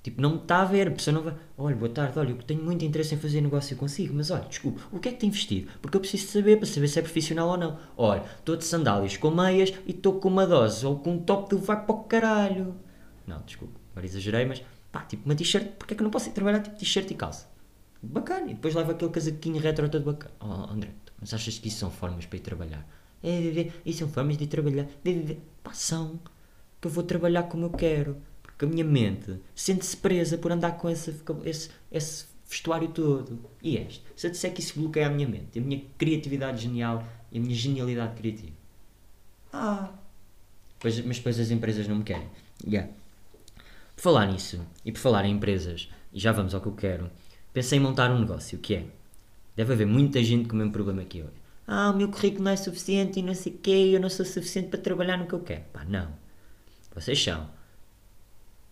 Tipo, 0.04 0.23
não 0.23 0.34
me 0.34 0.37
está 0.37 0.62
a 0.62 0.64
ver, 0.64 0.87
a 0.87 0.90
pessoa 0.92 1.14
não 1.14 1.23
vai. 1.25 1.34
Olha, 1.58 1.75
boa 1.75 1.90
tarde, 1.90 2.16
olha, 2.16 2.30
eu 2.30 2.37
tenho 2.37 2.62
muito 2.62 2.84
interesse 2.84 3.16
em 3.16 3.18
fazer 3.18 3.40
negócio 3.40 3.76
consigo, 3.76 4.14
mas 4.14 4.30
olha, 4.30 4.44
desculpe, 4.44 4.80
o 4.92 5.00
que 5.00 5.08
é 5.08 5.12
que 5.12 5.18
tem 5.18 5.30
vestido? 5.30 5.68
Porque 5.82 5.96
eu 5.96 6.00
preciso 6.00 6.26
de 6.26 6.30
saber 6.30 6.58
para 6.58 6.66
saber 6.66 6.87
se 6.87 7.00
é 7.00 7.02
profissional 7.02 7.49
ou 7.49 7.56
não. 7.56 7.76
Olha, 7.96 8.23
estou 8.38 8.54
de 8.54 8.64
sandálias 8.64 9.16
com 9.16 9.32
meias 9.32 9.75
e 9.84 9.90
estou 9.90 10.20
com 10.20 10.28
uma 10.28 10.46
dose 10.46 10.87
ou 10.87 10.96
com 11.00 11.14
um 11.14 11.18
top 11.18 11.49
que 11.49 11.56
vai 11.56 11.84
para 11.84 11.92
o 11.92 12.04
caralho. 12.04 12.76
Não, 13.26 13.42
desculpe, 13.44 13.75
agora 13.94 14.06
exagerei, 14.06 14.44
mas 14.44 14.62
pá, 14.90 15.02
tipo 15.02 15.24
uma 15.24 15.34
t-shirt, 15.34 15.68
porque 15.78 15.94
é 15.94 15.96
que 15.96 16.02
eu 16.02 16.04
não 16.04 16.10
posso 16.10 16.28
ir 16.28 16.32
trabalhar 16.32 16.60
tipo 16.60 16.76
t-shirt 16.76 17.10
e 17.10 17.14
calça? 17.14 17.48
Bacana, 18.02 18.50
e 18.50 18.54
depois 18.54 18.74
leva 18.74 18.92
aquele 18.92 19.10
casaquinho 19.10 19.60
retro 19.60 19.88
todo 19.88 20.04
bacana. 20.04 20.34
Oh, 20.40 20.72
André, 20.72 20.90
mas 21.18 21.32
achas 21.32 21.58
que 21.58 21.68
isso 21.68 21.78
são 21.78 21.90
formas 21.90 22.26
para 22.26 22.36
ir 22.36 22.40
trabalhar? 22.40 22.86
É, 23.22 23.70
isso 23.86 24.00
são 24.00 24.08
formas 24.08 24.36
de 24.36 24.44
ir 24.44 24.48
trabalhar. 24.48 24.86
Pá, 25.62 25.72
são. 25.72 26.20
Que 26.80 26.86
eu 26.86 26.90
vou 26.90 27.02
trabalhar 27.02 27.44
como 27.44 27.64
eu 27.64 27.70
quero. 27.70 28.18
Porque 28.42 28.66
a 28.66 28.68
minha 28.68 28.84
mente 28.84 29.40
sente-se 29.54 29.96
presa 29.96 30.36
por 30.36 30.52
andar 30.52 30.72
com 30.72 30.90
esse, 30.90 31.14
esse, 31.44 31.70
esse 31.90 32.26
vestuário 32.46 32.88
todo. 32.88 33.40
E 33.62 33.76
este? 33.78 34.04
Se 34.14 34.26
eu 34.26 34.30
disser 34.30 34.52
que 34.52 34.60
isso 34.60 34.78
bloqueia 34.78 35.06
a 35.06 35.10
minha 35.10 35.26
mente, 35.26 35.58
a 35.58 35.62
minha 35.62 35.82
criatividade 35.96 36.62
genial 36.62 37.02
e 37.32 37.38
a 37.38 37.40
minha 37.40 37.54
genialidade 37.54 38.14
criativa. 38.14 38.52
Ah. 39.50 39.90
Pois, 40.78 41.00
mas 41.00 41.16
depois 41.16 41.40
as 41.40 41.50
empresas 41.50 41.88
não 41.88 41.96
me 41.96 42.04
querem. 42.04 42.28
Yeah. 42.66 42.92
Por 44.04 44.11
falar 44.11 44.26
nisso, 44.26 44.61
e 44.84 44.92
por 44.92 44.99
falar 44.99 45.25
em 45.25 45.32
empresas, 45.32 45.88
e 46.12 46.20
já 46.20 46.30
vamos 46.30 46.54
ao 46.54 46.61
que 46.61 46.66
eu 46.66 46.75
quero, 46.75 47.11
pensei 47.54 47.78
em 47.78 47.80
montar 47.80 48.11
um 48.11 48.18
negócio, 48.18 48.58
que 48.58 48.75
é, 48.75 48.84
deve 49.56 49.73
haver 49.73 49.87
muita 49.87 50.23
gente 50.23 50.46
com 50.46 50.54
o 50.54 50.58
mesmo 50.58 50.73
problema 50.73 51.02
que 51.04 51.20
eu. 51.20 51.30
Ah, 51.66 51.88
o 51.88 51.96
meu 51.96 52.11
currículo 52.11 52.44
não 52.44 52.50
é 52.50 52.56
suficiente 52.56 53.18
e 53.18 53.23
não 53.23 53.34
sei 53.34 53.54
o 53.54 53.56
quê, 53.56 53.92
eu 53.94 53.99
não 53.99 54.11
sou 54.11 54.26
suficiente 54.26 54.68
para 54.68 54.78
trabalhar 54.78 55.16
no 55.16 55.26
que 55.26 55.32
eu 55.32 55.40
quero. 55.40 55.62
Pá, 55.73 55.87
não. 55.87 56.12
Vocês 56.94 57.25
são. 57.25 57.49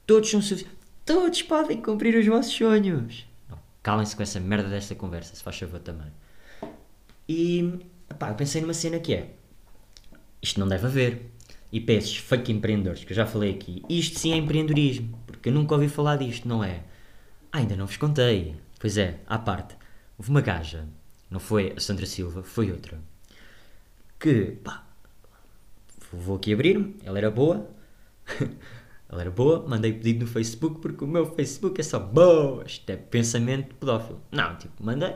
Todos 0.07 0.29
são 0.29 0.43
suficientes. 0.43 0.79
Todos 1.07 1.41
podem 1.41 1.81
cumprir 1.81 2.15
os 2.15 2.27
vossos 2.27 2.53
sonhos. 2.53 3.27
Calem-se 3.83 4.15
com 4.15 4.23
essa 4.23 4.39
merda 4.39 4.69
desta 4.69 4.95
conversa, 4.95 5.35
se 5.35 5.43
faz 5.43 5.59
favor 5.59 5.81
também. 5.81 6.13
E, 7.27 7.81
pá, 8.19 8.29
eu 8.29 8.35
pensei 8.35 8.61
numa 8.61 8.75
cena 8.75 8.99
que 8.99 9.15
é, 9.15 9.31
isto 10.43 10.61
não 10.61 10.69
deve 10.69 10.85
haver. 10.85 11.31
E 11.73 11.81
para 11.81 11.95
esses 11.95 12.19
fake 12.19 12.53
empreendedores 12.53 13.03
que 13.03 13.13
eu 13.13 13.17
já 13.17 13.27
falei 13.27 13.53
aqui, 13.55 13.83
isto 13.89 14.19
sim 14.19 14.33
é 14.33 14.37
empreendedorismo, 14.37 15.19
porque 15.27 15.49
eu 15.49 15.53
nunca 15.55 15.75
ouvi 15.75 15.89
falar 15.89 16.17
disto, 16.17 16.47
não 16.47 16.63
é? 16.63 16.83
Ah, 17.51 17.59
ainda 17.59 17.75
não 17.75 17.87
vos 17.87 17.97
contei. 17.97 18.55
Pois 18.79 18.99
é, 18.99 19.21
à 19.27 19.39
parte, 19.39 19.75
houve 20.19 20.31
uma 20.31 20.43
gaja, 20.43 20.87
não 21.31 21.41
foi 21.41 21.73
a 21.77 21.81
Sandra 21.81 22.05
Silva, 22.05 22.43
foi 22.43 22.71
outra, 22.71 23.01
que, 24.21 24.59
pá, 24.63 24.85
vou 26.13 26.37
aqui 26.37 26.53
abrir-me, 26.53 26.97
ela 27.05 27.19
era 27.19 27.31
boa, 27.31 27.69
ela 29.09 29.21
era 29.21 29.31
boa, 29.31 29.67
mandei 29.67 29.93
pedido 29.93 30.25
no 30.25 30.31
Facebook, 30.31 30.81
porque 30.81 31.05
o 31.05 31.07
meu 31.07 31.27
Facebook 31.35 31.81
é 31.81 31.85
só 31.85 31.99
boa, 31.99 32.65
isto 32.67 32.89
é 32.91 32.97
pensamento 32.97 33.75
pedófilo. 33.77 34.21
Não, 34.31 34.57
tipo, 34.57 34.85
mandei. 34.85 35.15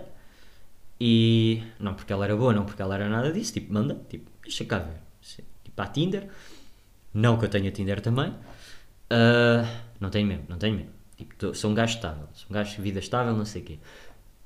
E, 1.00 1.62
não 1.78 1.94
porque 1.94 2.12
ela 2.12 2.24
era 2.24 2.36
boa, 2.36 2.52
não 2.54 2.64
porque 2.64 2.80
ela 2.80 2.94
era 2.94 3.08
nada 3.08 3.32
disso, 3.32 3.52
tipo, 3.52 3.72
manda, 3.72 4.00
tipo, 4.08 4.30
deixa 4.42 4.64
cá 4.64 4.78
ver. 4.78 5.05
Há 5.76 5.86
Tinder, 5.86 6.28
não 7.14 7.38
que 7.38 7.44
eu 7.44 7.48
tenha 7.48 7.70
Tinder 7.70 8.00
também, 8.00 8.32
Ah, 9.10 9.64
não 10.00 10.10
tenho 10.10 10.26
mesmo, 10.26 10.44
não 10.48 10.58
tenho 10.58 10.76
mesmo. 10.76 10.90
Tipo, 11.16 11.34
tô- 11.36 11.54
sou 11.54 11.70
um 11.70 11.74
gajo 11.74 11.96
estável, 11.96 12.28
sou 12.34 12.46
um 12.50 12.54
gajo 12.54 12.76
de 12.76 12.82
vida 12.82 12.98
estável, 12.98 13.34
não 13.36 13.44
sei 13.44 13.62
o 13.62 13.64
quê. 13.64 13.78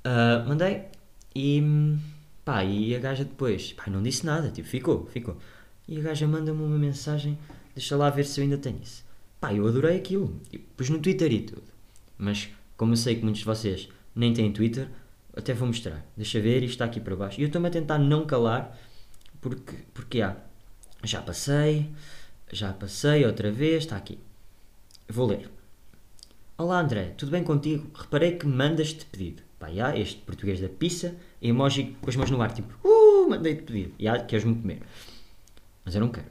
Ah, 0.04 0.44
mandei 0.46 0.84
e 1.34 1.62
pá, 2.44 2.64
e 2.64 2.94
a 2.94 2.98
gaja 2.98 3.24
depois, 3.24 3.72
pá, 3.72 3.84
não 3.90 4.02
disse 4.02 4.24
nada, 4.26 4.50
tipo, 4.50 4.68
ficou, 4.68 5.06
ficou. 5.06 5.36
E 5.88 5.98
a 5.98 6.02
gaja 6.02 6.26
manda-me 6.28 6.62
uma 6.62 6.78
mensagem, 6.78 7.38
deixa 7.74 7.96
lá 7.96 8.10
ver 8.10 8.24
se 8.24 8.40
eu 8.40 8.44
ainda 8.44 8.58
tenho 8.58 8.80
isso. 8.82 9.04
Pá, 9.40 9.52
eu 9.54 9.66
adorei 9.66 9.96
aquilo, 9.96 10.40
tipo, 10.50 10.64
pus 10.76 10.90
no 10.90 10.98
Twitter 11.00 11.32
e 11.32 11.42
tudo. 11.42 11.62
Mas 12.18 12.48
como 12.76 12.92
eu 12.92 12.96
sei 12.96 13.16
que 13.16 13.22
muitos 13.22 13.40
de 13.40 13.46
vocês 13.46 13.88
nem 14.14 14.32
têm 14.34 14.52
Twitter, 14.52 14.88
até 15.36 15.54
vou 15.54 15.66
mostrar. 15.68 16.04
Deixa 16.16 16.40
ver, 16.40 16.58
isto 16.62 16.72
está 16.72 16.84
aqui 16.86 17.00
para 17.00 17.16
baixo. 17.16 17.40
E 17.40 17.44
eu 17.44 17.46
estou-me 17.48 17.68
a 17.68 17.70
tentar 17.70 17.98
não 17.98 18.26
calar, 18.26 18.76
porque, 19.40 19.74
porque 19.94 20.20
há. 20.22 20.36
Já 21.02 21.22
passei, 21.22 21.88
já 22.52 22.74
passei 22.74 23.24
outra 23.24 23.50
vez, 23.50 23.84
está 23.84 23.96
aqui. 23.96 24.18
Vou 25.08 25.26
ler. 25.26 25.50
Olá 26.58 26.78
André, 26.78 27.14
tudo 27.16 27.32
bem 27.32 27.42
contigo? 27.42 27.90
Reparei 27.94 28.32
que 28.32 28.46
mandas-te 28.46 29.06
pedido. 29.06 29.42
Pá, 29.58 29.70
já, 29.70 29.96
este 29.96 30.18
português 30.18 30.60
da 30.60 30.68
pizza, 30.68 31.14
emoji 31.40 31.96
com 32.02 32.10
as 32.10 32.16
mãos 32.16 32.30
no 32.30 32.42
ar, 32.42 32.52
tipo, 32.52 32.68
uh, 32.86 33.30
mandei-te 33.30 33.62
pedido. 33.62 33.94
Já, 33.98 34.18
queres-me 34.18 34.54
comer. 34.54 34.82
Mas 35.86 35.94
eu 35.94 36.02
não 36.02 36.10
quero. 36.10 36.26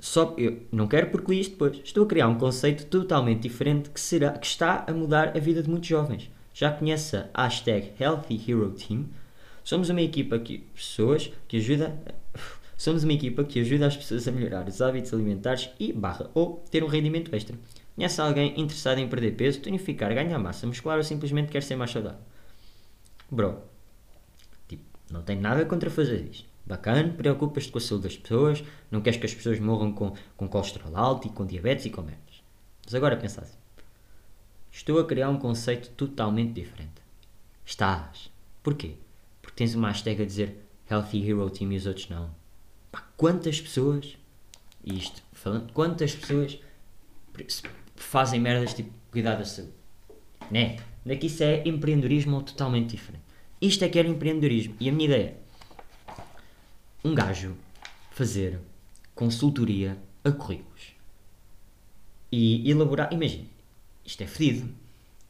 Só 0.00 0.34
eu 0.38 0.62
não 0.72 0.88
quero 0.88 1.10
porque 1.10 1.30
li 1.30 1.40
isto 1.40 1.52
depois. 1.52 1.78
Estou 1.84 2.04
a 2.04 2.08
criar 2.08 2.28
um 2.28 2.38
conceito 2.38 2.86
totalmente 2.86 3.42
diferente 3.42 3.90
que, 3.90 4.00
será, 4.00 4.32
que 4.32 4.46
está 4.46 4.86
a 4.88 4.92
mudar 4.92 5.36
a 5.36 5.38
vida 5.38 5.62
de 5.62 5.68
muitos 5.68 5.88
jovens. 5.88 6.30
Já 6.54 6.72
conhece 6.72 7.16
a 7.34 7.44
hashtag 7.44 7.92
Healthy 8.00 8.42
Hero 8.50 8.70
Team? 8.70 9.04
Somos 9.62 9.90
uma 9.90 10.00
equipa 10.00 10.38
que 10.38 10.58
pessoas 10.74 11.30
que 11.46 11.58
ajuda 11.58 11.94
somos 12.82 13.04
uma 13.04 13.12
equipa 13.12 13.44
que 13.44 13.60
ajuda 13.60 13.86
as 13.86 13.96
pessoas 13.96 14.26
a 14.26 14.32
melhorar 14.32 14.66
os 14.66 14.82
hábitos 14.82 15.14
alimentares 15.14 15.70
e 15.78 15.92
barra 15.92 16.28
ou 16.34 16.64
ter 16.68 16.82
um 16.82 16.88
rendimento 16.88 17.32
extra. 17.32 17.56
Conhece 17.94 18.20
alguém 18.20 18.60
interessado 18.60 18.98
em 18.98 19.08
perder 19.08 19.36
peso, 19.36 19.60
tonificar, 19.60 20.12
ganhar 20.12 20.36
massa 20.40 20.66
muscular 20.66 20.98
ou 20.98 21.04
simplesmente 21.04 21.52
quer 21.52 21.62
ser 21.62 21.76
mais 21.76 21.92
saudável? 21.92 22.18
Bro, 23.30 23.60
tipo, 24.66 24.82
não 25.12 25.22
tenho 25.22 25.40
nada 25.40 25.64
contra 25.64 25.90
fazer 25.90 26.28
isto. 26.28 26.44
Bacana, 26.66 27.08
preocupas-te 27.08 27.70
com 27.70 27.78
a 27.78 27.80
saúde 27.80 28.04
das 28.04 28.16
pessoas, 28.16 28.64
não 28.90 29.00
queres 29.00 29.18
que 29.20 29.26
as 29.26 29.34
pessoas 29.34 29.60
morram 29.60 29.92
com, 29.92 30.16
com 30.36 30.48
colesterol 30.48 30.96
alto 30.96 31.28
e 31.28 31.30
com 31.30 31.46
diabetes 31.46 31.86
e 31.86 31.90
com 31.90 32.02
merdas. 32.02 32.42
Mas 32.84 32.96
agora 32.96 33.16
pensa 33.16 33.42
assim. 33.42 33.58
Estou 34.72 34.98
a 34.98 35.06
criar 35.06 35.28
um 35.28 35.38
conceito 35.38 35.90
totalmente 35.90 36.54
diferente. 36.54 37.00
Estás. 37.64 38.28
Porquê? 38.60 38.96
Porque 39.40 39.54
tens 39.54 39.76
uma 39.76 39.86
hashtag 39.86 40.22
a 40.22 40.26
dizer 40.26 40.66
Healthy 40.90 41.30
Hero 41.30 41.48
Team 41.48 41.72
e 41.72 41.76
os 41.76 41.86
outros 41.86 42.08
não. 42.08 42.41
Pá, 42.92 43.02
quantas 43.16 43.60
pessoas, 43.60 44.16
isto 44.84 45.22
falando, 45.32 45.72
quantas 45.72 46.14
pessoas 46.14 46.60
fazem 47.96 48.38
merdas 48.38 48.74
tipo 48.74 48.92
cuidar 49.10 49.36
da 49.36 49.44
saúde? 49.44 49.72
Né? 50.50 50.76
Daqui 51.04 51.26
isso 51.26 51.42
é 51.42 51.66
empreendedorismo 51.66 52.42
totalmente 52.42 52.90
diferente. 52.90 53.24
Isto 53.60 53.84
é 53.84 53.88
que 53.88 53.98
era 53.98 54.06
empreendedorismo. 54.06 54.76
E 54.78 54.88
a 54.88 54.92
minha 54.92 55.06
ideia 55.06 55.36
é 57.02 57.08
um 57.08 57.14
gajo 57.14 57.56
fazer 58.10 58.60
consultoria 59.14 59.96
a 60.24 60.30
currículos 60.30 60.92
e 62.30 62.70
elaborar. 62.70 63.12
Imagina, 63.12 63.46
isto 64.04 64.22
é 64.22 64.26
fedido. 64.26 64.68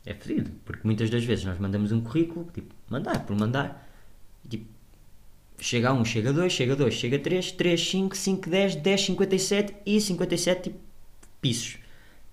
É 0.05 0.15
fedido, 0.15 0.51
porque 0.65 0.81
muitas 0.85 1.09
das 1.11 1.25
vezes 1.25 1.45
nós 1.45 1.59
mandamos 1.59 1.93
um 1.93 2.01
currículo, 2.01 2.51
tipo, 2.53 2.75
mandar 2.91 3.25
por 3.25 3.37
mandar, 3.37 3.82
chega 5.63 5.91
a 5.91 5.93
1, 5.93 6.05
chega 6.05 6.31
a 6.31 6.33
2, 6.33 6.53
chega 6.53 6.73
a 6.73 6.77
2, 6.77 6.95
chega 6.95 7.17
a 7.17 7.21
3, 7.21 7.53
3, 7.53 7.89
5, 7.89 8.17
5, 8.17 8.51
10, 8.51 8.77
10, 8.77 9.01
57 9.01 9.77
e 9.87 10.01
57 10.01 10.63
tipo, 10.63 10.79
pisos. 11.41 11.79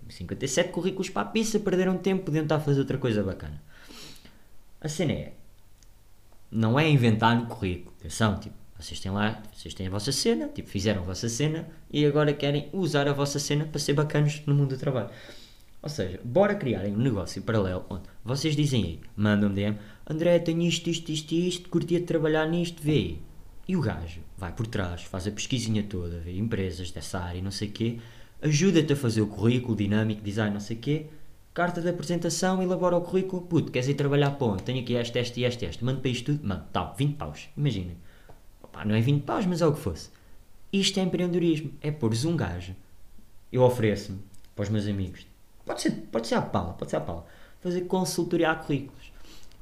57 0.10 0.72
currículos 0.72 1.10
para 1.10 1.22
a 1.22 1.26
pizza, 1.26 1.60
perderam 1.60 1.98
tempo, 1.98 2.26
podiam 2.26 2.44
estar 2.44 2.56
a 2.56 2.60
fazer 2.60 2.80
outra 2.80 2.98
coisa 2.98 3.22
bacana. 3.22 3.62
A 4.82 4.90
cena 4.90 5.12
é, 5.12 5.34
não 6.52 6.80
é 6.80 6.90
inventar 6.90 7.36
no 7.36 7.46
currículo, 7.46 7.94
atenção, 8.00 8.40
tipo, 8.40 8.56
vocês 8.80 9.00
têm 9.00 9.12
lá, 9.12 9.44
vocês 9.54 9.74
têm 9.74 9.88
a 9.88 9.90
vossa 9.90 10.12
cena, 10.12 10.48
tipo, 10.48 10.68
fizeram 10.68 11.04
a 11.04 11.06
vossa 11.06 11.30
cena 11.30 11.68
e 11.92 12.06
agora 12.06 12.34
querem 12.34 12.70
usar 12.74 13.08
a 13.08 13.14
vossa 13.14 13.38
cena 13.38 13.66
para 13.66 13.80
ser 13.80 13.94
bacanos 13.94 14.42
no 14.48 14.56
mundo 14.56 14.70
do 14.70 14.78
trabalho. 14.78 15.10
Ou 15.82 15.90
seja, 15.90 16.20
bora 16.24 16.56
criarem 16.56 16.94
um 16.94 17.00
negócio 17.00 17.42
paralelo 17.42 17.86
onde 17.90 18.04
vocês 18.24 18.56
dizem 18.56 18.84
aí, 18.84 19.00
mandam-me 19.16 19.56
DM, 19.56 19.78
André, 20.12 20.40
tenho 20.40 20.64
isto, 20.64 20.90
isto, 20.90 21.12
isto, 21.12 21.36
isto, 21.36 21.70
curtia 21.70 22.02
trabalhar 22.02 22.48
nisto, 22.48 22.82
vê. 22.82 23.18
E 23.68 23.78
o 23.78 23.82
gajo 23.82 24.22
vai 24.36 24.52
por 24.52 24.66
trás, 24.66 25.04
faz 25.04 25.28
a 25.28 25.32
pesquisinha 25.32 25.84
toda, 25.84 26.18
vê 26.18 26.36
empresas 26.36 26.90
dessa 26.90 27.20
área 27.20 27.40
não 27.40 27.52
sei 27.52 27.68
o 27.68 27.72
quê, 27.72 28.00
ajuda-te 28.42 28.94
a 28.94 28.96
fazer 28.96 29.22
o 29.22 29.28
currículo, 29.28 29.78
dinâmico, 29.78 30.24
design, 30.24 30.52
não 30.52 30.60
sei 30.60 30.78
o 30.78 30.80
quê, 30.80 31.06
carta 31.54 31.80
de 31.80 31.90
apresentação, 31.90 32.64
elabora 32.64 32.98
o 32.98 33.02
currículo, 33.02 33.44
puto, 33.44 33.72
queres 33.72 33.88
ir 33.88 33.94
trabalhar 33.94 34.36
onde? 34.40 34.64
Tenho 34.64 34.82
aqui 34.82 34.96
este, 34.96 35.20
este 35.20 35.44
este, 35.44 35.66
este, 35.66 35.86
mando 35.86 36.02
para 36.02 36.10
isto 36.10 36.34
tudo, 36.34 36.48
mano, 36.48 36.66
tal, 36.74 36.96
20 36.98 37.16
paus, 37.16 37.48
imaginem. 37.56 37.96
Opa, 38.64 38.84
não 38.84 38.96
é 38.96 39.02
20 39.02 39.22
paus, 39.22 39.46
mas 39.46 39.62
é 39.62 39.68
o 39.68 39.74
que 39.74 39.80
fosse. 39.80 40.10
Isto 40.74 41.00
é 41.00 41.04
empreendedorismo, 41.04 41.72
é 41.82 41.92
pôres 41.92 42.26
um 42.26 42.36
gajo, 42.36 42.76
eu 43.52 43.62
ofereço-me 43.62 44.18
para 44.56 44.64
os 44.64 44.70
meus 44.70 44.88
amigos, 44.88 45.28
pode 45.64 45.84
ser, 45.84 45.92
pode 46.12 46.26
ser 46.26 46.34
à 46.34 46.42
pala, 46.42 46.74
pode 46.74 46.90
ser 46.90 46.98
à 46.98 47.02
pala, 47.02 47.28
fazer 47.62 47.82
consultoria 47.82 48.50
a 48.50 48.56
currículos. 48.56 48.99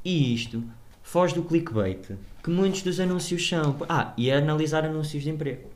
E 0.07 0.33
isto 0.33 0.63
foge 1.03 1.35
do 1.35 1.43
clickbait, 1.43 2.17
que 2.41 2.49
muitos 2.49 2.81
dos 2.81 2.97
anúncios 2.97 3.45
são. 3.45 3.75
Ah, 3.89 4.13
e 4.15 4.29
é 4.29 4.37
analisar 4.37 4.85
anúncios 4.85 5.21
de 5.21 5.29
emprego. 5.29 5.69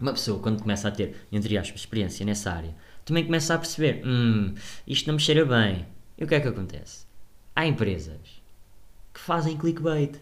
Uma 0.00 0.12
pessoa, 0.12 0.42
quando 0.42 0.60
começa 0.60 0.88
a 0.88 0.90
ter, 0.90 1.14
entre 1.30 1.56
aspas, 1.56 1.82
experiência 1.82 2.26
nessa 2.26 2.50
área, 2.50 2.74
também 3.04 3.24
começa 3.24 3.54
a 3.54 3.58
perceber: 3.58 4.04
hum, 4.04 4.56
isto 4.88 5.06
não 5.06 5.14
me 5.14 5.20
cheira 5.20 5.44
bem. 5.44 5.86
E 6.18 6.24
o 6.24 6.26
que 6.26 6.34
é 6.34 6.40
que 6.40 6.48
acontece? 6.48 7.06
Há 7.54 7.64
empresas 7.64 8.42
que 9.14 9.20
fazem 9.20 9.56
clickbait. 9.56 10.18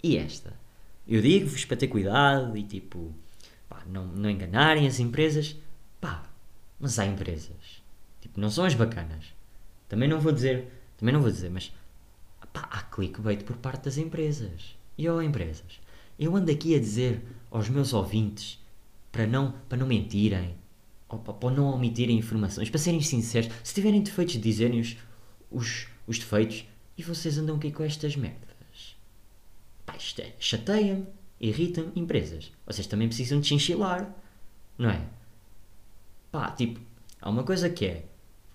E 0.00 0.16
esta? 0.16 0.54
Eu 1.08 1.20
digo-vos 1.20 1.64
para 1.64 1.76
ter 1.76 1.88
cuidado 1.88 2.56
e 2.56 2.62
tipo, 2.62 3.12
pá, 3.68 3.82
não, 3.84 4.06
não 4.06 4.30
enganarem 4.30 4.86
as 4.86 5.00
empresas. 5.00 5.56
Pá, 6.00 6.22
mas 6.78 7.00
há 7.00 7.04
empresas. 7.04 7.82
Tipo, 8.20 8.38
não 8.38 8.48
são 8.48 8.64
as 8.64 8.74
bacanas. 8.74 9.34
Também 9.88 10.08
não 10.08 10.20
vou 10.20 10.30
dizer, 10.30 10.68
também 10.96 11.12
não 11.12 11.20
vou 11.20 11.32
dizer, 11.32 11.50
mas 11.50 11.72
pá, 12.52 12.68
há 12.70 12.82
clickbait 12.82 13.44
por 13.44 13.56
parte 13.56 13.84
das 13.84 13.98
empresas. 13.98 14.76
E 14.96 15.08
ó 15.08 15.20
empresas, 15.22 15.80
eu 16.18 16.36
ando 16.36 16.50
aqui 16.50 16.74
a 16.74 16.78
dizer 16.78 17.22
aos 17.50 17.68
meus 17.68 17.92
ouvintes 17.92 18.58
para 19.10 19.26
não, 19.26 19.52
para 19.68 19.78
não 19.78 19.86
mentirem, 19.86 20.54
para, 21.08 21.50
não 21.50 21.74
omitirem 21.74 22.18
informações, 22.18 22.70
para 22.70 22.78
serem 22.78 23.00
sinceros, 23.00 23.50
se 23.64 23.74
tiverem 23.74 24.02
defeitos, 24.02 24.40
dizerem-os 24.40 24.96
os, 25.50 25.88
os 26.06 26.18
defeitos 26.18 26.64
e 26.96 27.02
vocês 27.02 27.38
andam 27.38 27.56
aqui 27.56 27.72
com 27.72 27.82
estas 27.82 28.14
merdas. 28.16 28.96
Pá, 29.84 29.96
isto 29.96 30.20
é, 30.20 30.32
chateia-me, 30.38 31.06
irrita-me, 31.40 31.90
empresas. 31.96 32.52
Vocês 32.66 32.86
também 32.86 33.08
precisam 33.08 33.40
de 33.40 33.48
chinchilar, 33.48 34.14
não 34.78 34.90
é? 34.90 35.02
Pá, 36.30 36.50
tipo, 36.52 36.80
há 37.20 37.28
uma 37.28 37.42
coisa 37.42 37.68
que 37.68 37.86
é, 37.86 38.04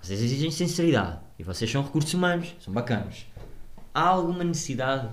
vocês 0.02 0.22
exigem 0.22 0.52
sinceridade 0.52 1.20
e 1.38 1.44
vocês 1.44 1.70
são 1.70 1.84
recursos 1.84 2.14
humanos, 2.14 2.56
são 2.60 2.74
bacanos. 2.74 3.26
Há 3.96 4.08
alguma 4.10 4.44
necessidade 4.44 5.10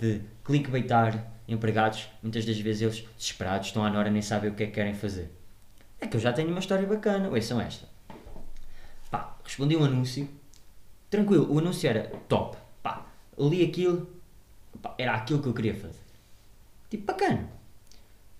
de 0.00 0.20
clickbaitar 0.42 1.24
empregados? 1.46 2.08
Muitas 2.20 2.44
das 2.44 2.58
vezes 2.58 2.82
eles, 2.82 3.08
desesperados, 3.16 3.68
estão 3.68 3.86
à 3.86 3.90
hora 3.96 4.10
nem 4.10 4.20
sabem 4.20 4.50
o 4.50 4.54
que 4.54 4.64
é 4.64 4.66
que 4.66 4.72
querem 4.72 4.92
fazer. 4.92 5.30
É 6.00 6.08
que 6.08 6.16
eu 6.16 6.20
já 6.20 6.32
tenho 6.32 6.48
uma 6.48 6.58
história 6.58 6.84
bacana, 6.84 7.28
ouçam 7.28 7.60
esta. 7.60 7.86
Pá, 9.08 9.36
respondi 9.44 9.76
um 9.76 9.84
anúncio, 9.84 10.28
tranquilo, 11.08 11.46
o 11.48 11.60
anúncio 11.60 11.88
era 11.88 12.10
top. 12.28 12.56
Pá, 12.82 13.06
li 13.38 13.64
aquilo, 13.64 14.10
pá, 14.82 14.96
era 14.98 15.14
aquilo 15.14 15.40
que 15.40 15.48
eu 15.50 15.54
queria 15.54 15.74
fazer. 15.76 16.02
Tipo, 16.90 17.04
bacana. 17.04 17.48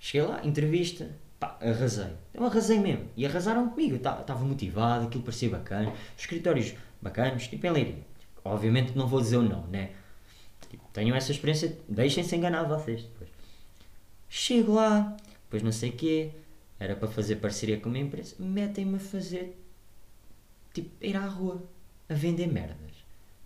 Cheguei 0.01 0.27
lá, 0.27 0.45
entrevista, 0.45 1.09
pá, 1.39 1.57
arrasei. 1.61 2.11
Então 2.33 2.45
arrasei 2.45 2.81
mesmo. 2.81 3.09
E 3.17 3.25
arrasaram 3.25 3.69
comigo. 3.69 3.95
Estava 3.95 4.45
motivado, 4.45 5.07
aquilo 5.07 5.23
parecia 5.23 5.51
bacana. 5.51 5.93
Escritórios 6.19 6.75
bacanos, 7.01 7.47
tipo 7.47 7.65
em 7.65 7.71
Leiria. 7.71 8.14
Obviamente 8.45 8.97
não 8.97 9.07
vou 9.07 9.21
dizer 9.21 9.39
o 9.39 9.43
não, 9.43 9.67
né? 9.69 9.93
Tipo, 10.69 10.85
tenham 10.93 11.17
essa 11.17 11.33
experiência, 11.33 11.79
deixem-se 11.89 12.37
enganar 12.37 12.65
vocês 12.65 13.03
depois. 13.03 13.31
Chego 14.29 14.75
lá, 14.75 15.17
depois 15.45 15.63
não 15.63 15.73
sei 15.73 15.91
o 15.91 15.93
quê, 15.93 16.31
era 16.79 16.95
para 16.95 17.09
fazer 17.09 17.37
parceria 17.37 17.81
com 17.81 17.89
uma 17.89 17.99
empresa, 17.99 18.35
metem-me 18.39 18.97
a 18.97 19.01
fazer, 19.01 19.57
tipo, 20.73 20.91
ir 21.03 21.17
à 21.17 21.27
rua, 21.27 21.63
a 22.09 22.15
vender 22.15 22.47
merdas. 22.47 22.93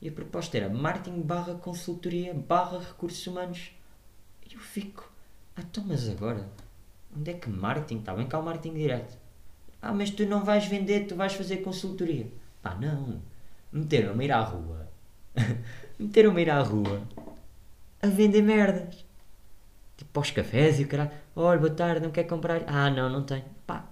E 0.00 0.08
a 0.08 0.12
proposta 0.12 0.56
era 0.56 0.68
marketing 0.68 1.20
barra 1.20 1.54
consultoria 1.54 2.32
barra 2.32 2.78
recursos 2.78 3.26
humanos. 3.26 3.72
E 4.48 4.54
eu 4.54 4.60
fico, 4.60 5.10
ah, 5.56 5.60
então 5.60 5.84
mas 5.86 6.08
agora, 6.08 6.48
onde 7.16 7.30
é 7.30 7.34
que 7.34 7.48
marketing? 7.48 7.98
Está 7.98 8.14
bem 8.14 8.26
cá 8.26 8.38
o 8.38 8.42
marketing 8.42 8.74
direto. 8.74 9.16
Ah, 9.80 9.92
mas 9.92 10.10
tu 10.10 10.24
não 10.26 10.44
vais 10.44 10.66
vender, 10.66 11.06
tu 11.06 11.14
vais 11.14 11.32
fazer 11.34 11.58
consultoria. 11.58 12.26
Pá, 12.62 12.74
não. 12.74 13.20
Meteram-me 13.72 14.22
a 14.22 14.26
ir 14.26 14.32
à 14.32 14.40
rua. 14.40 14.87
Meteram-me 15.98 16.38
a 16.38 16.42
ir 16.42 16.50
à 16.50 16.62
rua 16.62 17.02
a 18.02 18.06
vender 18.06 18.42
merdas. 18.42 19.04
Tipo, 19.96 20.10
para 20.12 20.22
os 20.22 20.30
cafés 20.30 20.78
e 20.78 20.84
o 20.84 20.88
caralho. 20.88 21.10
Olha, 21.34 21.58
boa 21.58 21.72
tarde, 21.72 22.00
não 22.00 22.10
quer 22.10 22.24
comprar? 22.24 22.62
Ah, 22.66 22.90
não, 22.90 23.10
não 23.10 23.22
tenho. 23.22 23.44
Pá, 23.66 23.84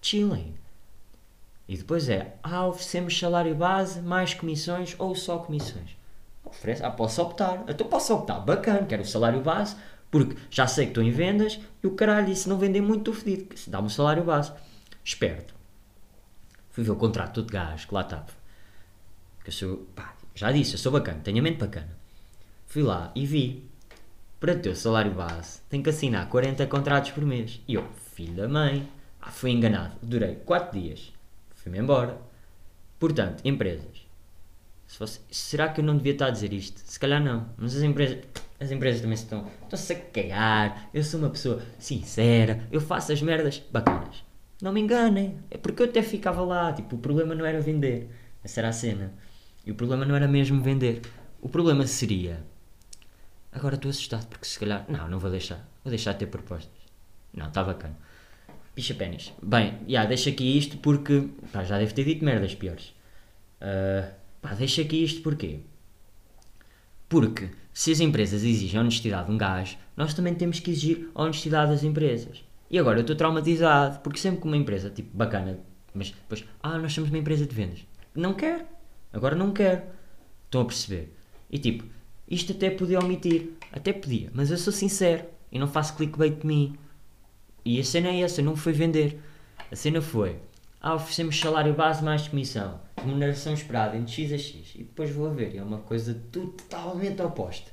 chilling. 0.00 0.54
E 1.68 1.76
depois 1.76 2.08
é, 2.08 2.34
ah, 2.42 2.66
oferecemos 2.66 3.18
salário 3.18 3.54
base, 3.54 4.00
mais 4.00 4.34
comissões 4.34 4.94
ou 4.98 5.14
só 5.14 5.38
comissões. 5.38 5.96
Oferece, 6.44 6.84
ah, 6.84 6.90
posso 6.90 7.22
optar. 7.22 7.64
Então 7.68 7.86
posso 7.86 8.12
optar, 8.14 8.40
bacana, 8.40 8.86
quero 8.86 9.02
o 9.02 9.06
salário 9.06 9.40
base, 9.40 9.76
porque 10.10 10.36
já 10.50 10.66
sei 10.66 10.86
que 10.86 10.90
estou 10.90 11.04
em 11.04 11.12
vendas 11.12 11.60
e 11.82 11.86
o 11.86 11.92
caralho, 11.94 12.32
e 12.32 12.36
se 12.36 12.48
não 12.48 12.58
vender 12.58 12.80
muito, 12.80 13.10
estou 13.10 13.14
fedido. 13.14 13.56
Se 13.56 13.70
dá-me 13.70 13.86
o 13.86 13.90
salário 13.90 14.24
base. 14.24 14.52
Esperto. 15.04 15.54
Fui 16.70 16.82
ver 16.82 16.90
o 16.90 16.96
contrato 16.96 17.42
de 17.42 17.52
gás 17.52 17.84
que 17.84 17.94
lá 17.94 18.02
estava. 18.02 18.26
Que 19.44 19.50
eu 19.50 19.52
sou, 19.52 19.76
pá, 19.94 20.14
já 20.34 20.50
disse, 20.52 20.74
eu 20.74 20.78
sou 20.78 20.92
bacana, 20.92 21.20
tenho 21.22 21.38
a 21.38 21.42
mente 21.42 21.58
bacana. 21.58 21.96
Fui 22.66 22.82
lá 22.82 23.10
e 23.14 23.26
vi. 23.26 23.68
Para 24.38 24.54
ter 24.54 24.70
o 24.70 24.76
salário 24.76 25.12
base, 25.12 25.60
tenho 25.68 25.82
que 25.82 25.90
assinar 25.90 26.26
40 26.28 26.66
contratos 26.66 27.10
por 27.10 27.24
mês. 27.24 27.60
E 27.68 27.74
eu, 27.74 27.84
filho 28.14 28.34
da 28.34 28.48
mãe, 28.48 28.88
ah, 29.20 29.30
fui 29.30 29.50
enganado. 29.50 29.96
Durei 30.02 30.36
4 30.36 30.80
dias. 30.80 31.12
Fui-me 31.56 31.78
embora. 31.78 32.16
Portanto, 32.98 33.42
empresas. 33.44 34.06
Se 34.86 34.96
fosse, 34.96 35.20
será 35.30 35.68
que 35.68 35.80
eu 35.80 35.84
não 35.84 35.96
devia 35.96 36.12
estar 36.12 36.26
a 36.26 36.30
dizer 36.30 36.52
isto? 36.52 36.80
Se 36.84 36.98
calhar 36.98 37.22
não. 37.22 37.48
Mas 37.56 37.76
as 37.76 37.82
empresas, 37.82 38.18
as 38.58 38.70
empresas 38.70 39.00
também 39.00 39.14
estão, 39.14 39.46
estão-se 39.62 39.92
a 39.92 40.00
cagar. 40.00 40.88
Eu 40.92 41.04
sou 41.04 41.20
uma 41.20 41.30
pessoa 41.30 41.62
sincera. 41.78 42.66
Eu 42.72 42.80
faço 42.80 43.12
as 43.12 43.20
merdas 43.20 43.62
bacanas. 43.70 44.24
Não 44.62 44.72
me 44.72 44.80
enganem. 44.80 45.38
É 45.50 45.58
porque 45.58 45.82
eu 45.82 45.86
até 45.86 46.02
ficava 46.02 46.40
lá. 46.42 46.72
Tipo, 46.72 46.96
o 46.96 46.98
problema 46.98 47.34
não 47.34 47.44
era 47.44 47.60
vender. 47.60 48.10
Essa 48.42 48.60
era 48.60 48.68
a 48.68 48.72
cena. 48.72 49.12
E 49.70 49.72
o 49.72 49.76
problema 49.76 50.04
não 50.04 50.16
era 50.16 50.26
mesmo 50.26 50.60
vender. 50.60 51.00
O 51.40 51.48
problema 51.48 51.86
seria. 51.86 52.42
Agora 53.52 53.76
estou 53.76 53.88
assustado 53.88 54.26
porque 54.26 54.44
se 54.44 54.58
calhar. 54.58 54.84
Não, 54.88 55.08
não 55.08 55.20
vou 55.20 55.30
deixar. 55.30 55.64
Vou 55.84 55.90
deixar 55.90 56.12
de 56.14 56.18
ter 56.18 56.26
propostas. 56.26 56.74
Não, 57.32 57.46
está 57.46 57.62
bacana. 57.62 57.96
Picha 58.74 58.94
pênis. 58.94 59.32
Bem, 59.40 59.78
já, 59.86 60.04
deixa 60.06 60.30
aqui 60.30 60.58
isto 60.58 60.76
porque. 60.78 61.28
Pá, 61.52 61.62
já 61.62 61.78
deve 61.78 61.94
ter 61.94 62.02
dito 62.02 62.24
merdas 62.24 62.52
piores. 62.52 62.92
Uh, 63.60 64.12
pá, 64.42 64.54
deixa 64.54 64.82
aqui 64.82 65.04
isto 65.04 65.22
porquê? 65.22 65.60
Porque 67.08 67.50
se 67.72 67.92
as 67.92 68.00
empresas 68.00 68.42
exigem 68.42 68.80
honestidade 68.80 69.26
de 69.26 69.32
um 69.32 69.38
gajo, 69.38 69.78
nós 69.96 70.14
também 70.14 70.34
temos 70.34 70.58
que 70.58 70.72
exigir 70.72 71.10
honestidade 71.14 71.70
das 71.70 71.84
empresas. 71.84 72.42
E 72.68 72.76
agora 72.76 72.98
eu 72.98 73.02
estou 73.02 73.14
traumatizado 73.14 74.00
porque 74.00 74.18
sempre 74.18 74.40
que 74.40 74.48
uma 74.48 74.56
empresa, 74.56 74.90
tipo, 74.90 75.16
bacana, 75.16 75.60
mas 75.94 76.10
depois, 76.10 76.44
ah, 76.60 76.76
nós 76.76 76.92
somos 76.92 77.08
uma 77.08 77.18
empresa 77.18 77.46
de 77.46 77.54
vendas. 77.54 77.86
Não 78.16 78.34
quero. 78.34 78.79
Agora 79.12 79.34
não 79.34 79.52
quero. 79.52 79.82
Estão 80.44 80.62
a 80.62 80.64
perceber? 80.64 81.14
E 81.50 81.58
tipo, 81.58 81.84
isto 82.28 82.52
até 82.52 82.70
podia 82.70 82.98
omitir. 82.98 83.50
Até 83.72 83.92
podia. 83.92 84.30
Mas 84.32 84.50
eu 84.50 84.56
sou 84.56 84.72
sincero. 84.72 85.24
E 85.50 85.58
não 85.58 85.66
faço 85.66 85.96
clickbait 85.96 86.40
de 86.40 86.46
mim. 86.46 86.78
E 87.64 87.80
a 87.80 87.84
cena 87.84 88.08
é 88.08 88.20
essa. 88.20 88.40
Não 88.40 88.56
foi 88.56 88.72
vender. 88.72 89.20
A 89.70 89.76
cena 89.76 90.00
foi. 90.00 90.36
Ah, 90.80 90.94
oferecemos 90.94 91.38
salário 91.38 91.74
base 91.74 92.02
mais 92.02 92.26
comissão. 92.28 92.80
Remuneração 92.96 93.52
esperada 93.52 93.96
entre 93.96 94.12
X 94.12 94.32
a 94.32 94.38
X. 94.38 94.74
E 94.76 94.78
depois 94.78 95.10
vou 95.10 95.26
a 95.26 95.32
ver. 95.32 95.54
E 95.54 95.58
é 95.58 95.62
uma 95.62 95.78
coisa 95.78 96.14
totalmente 96.30 97.20
oposta. 97.20 97.70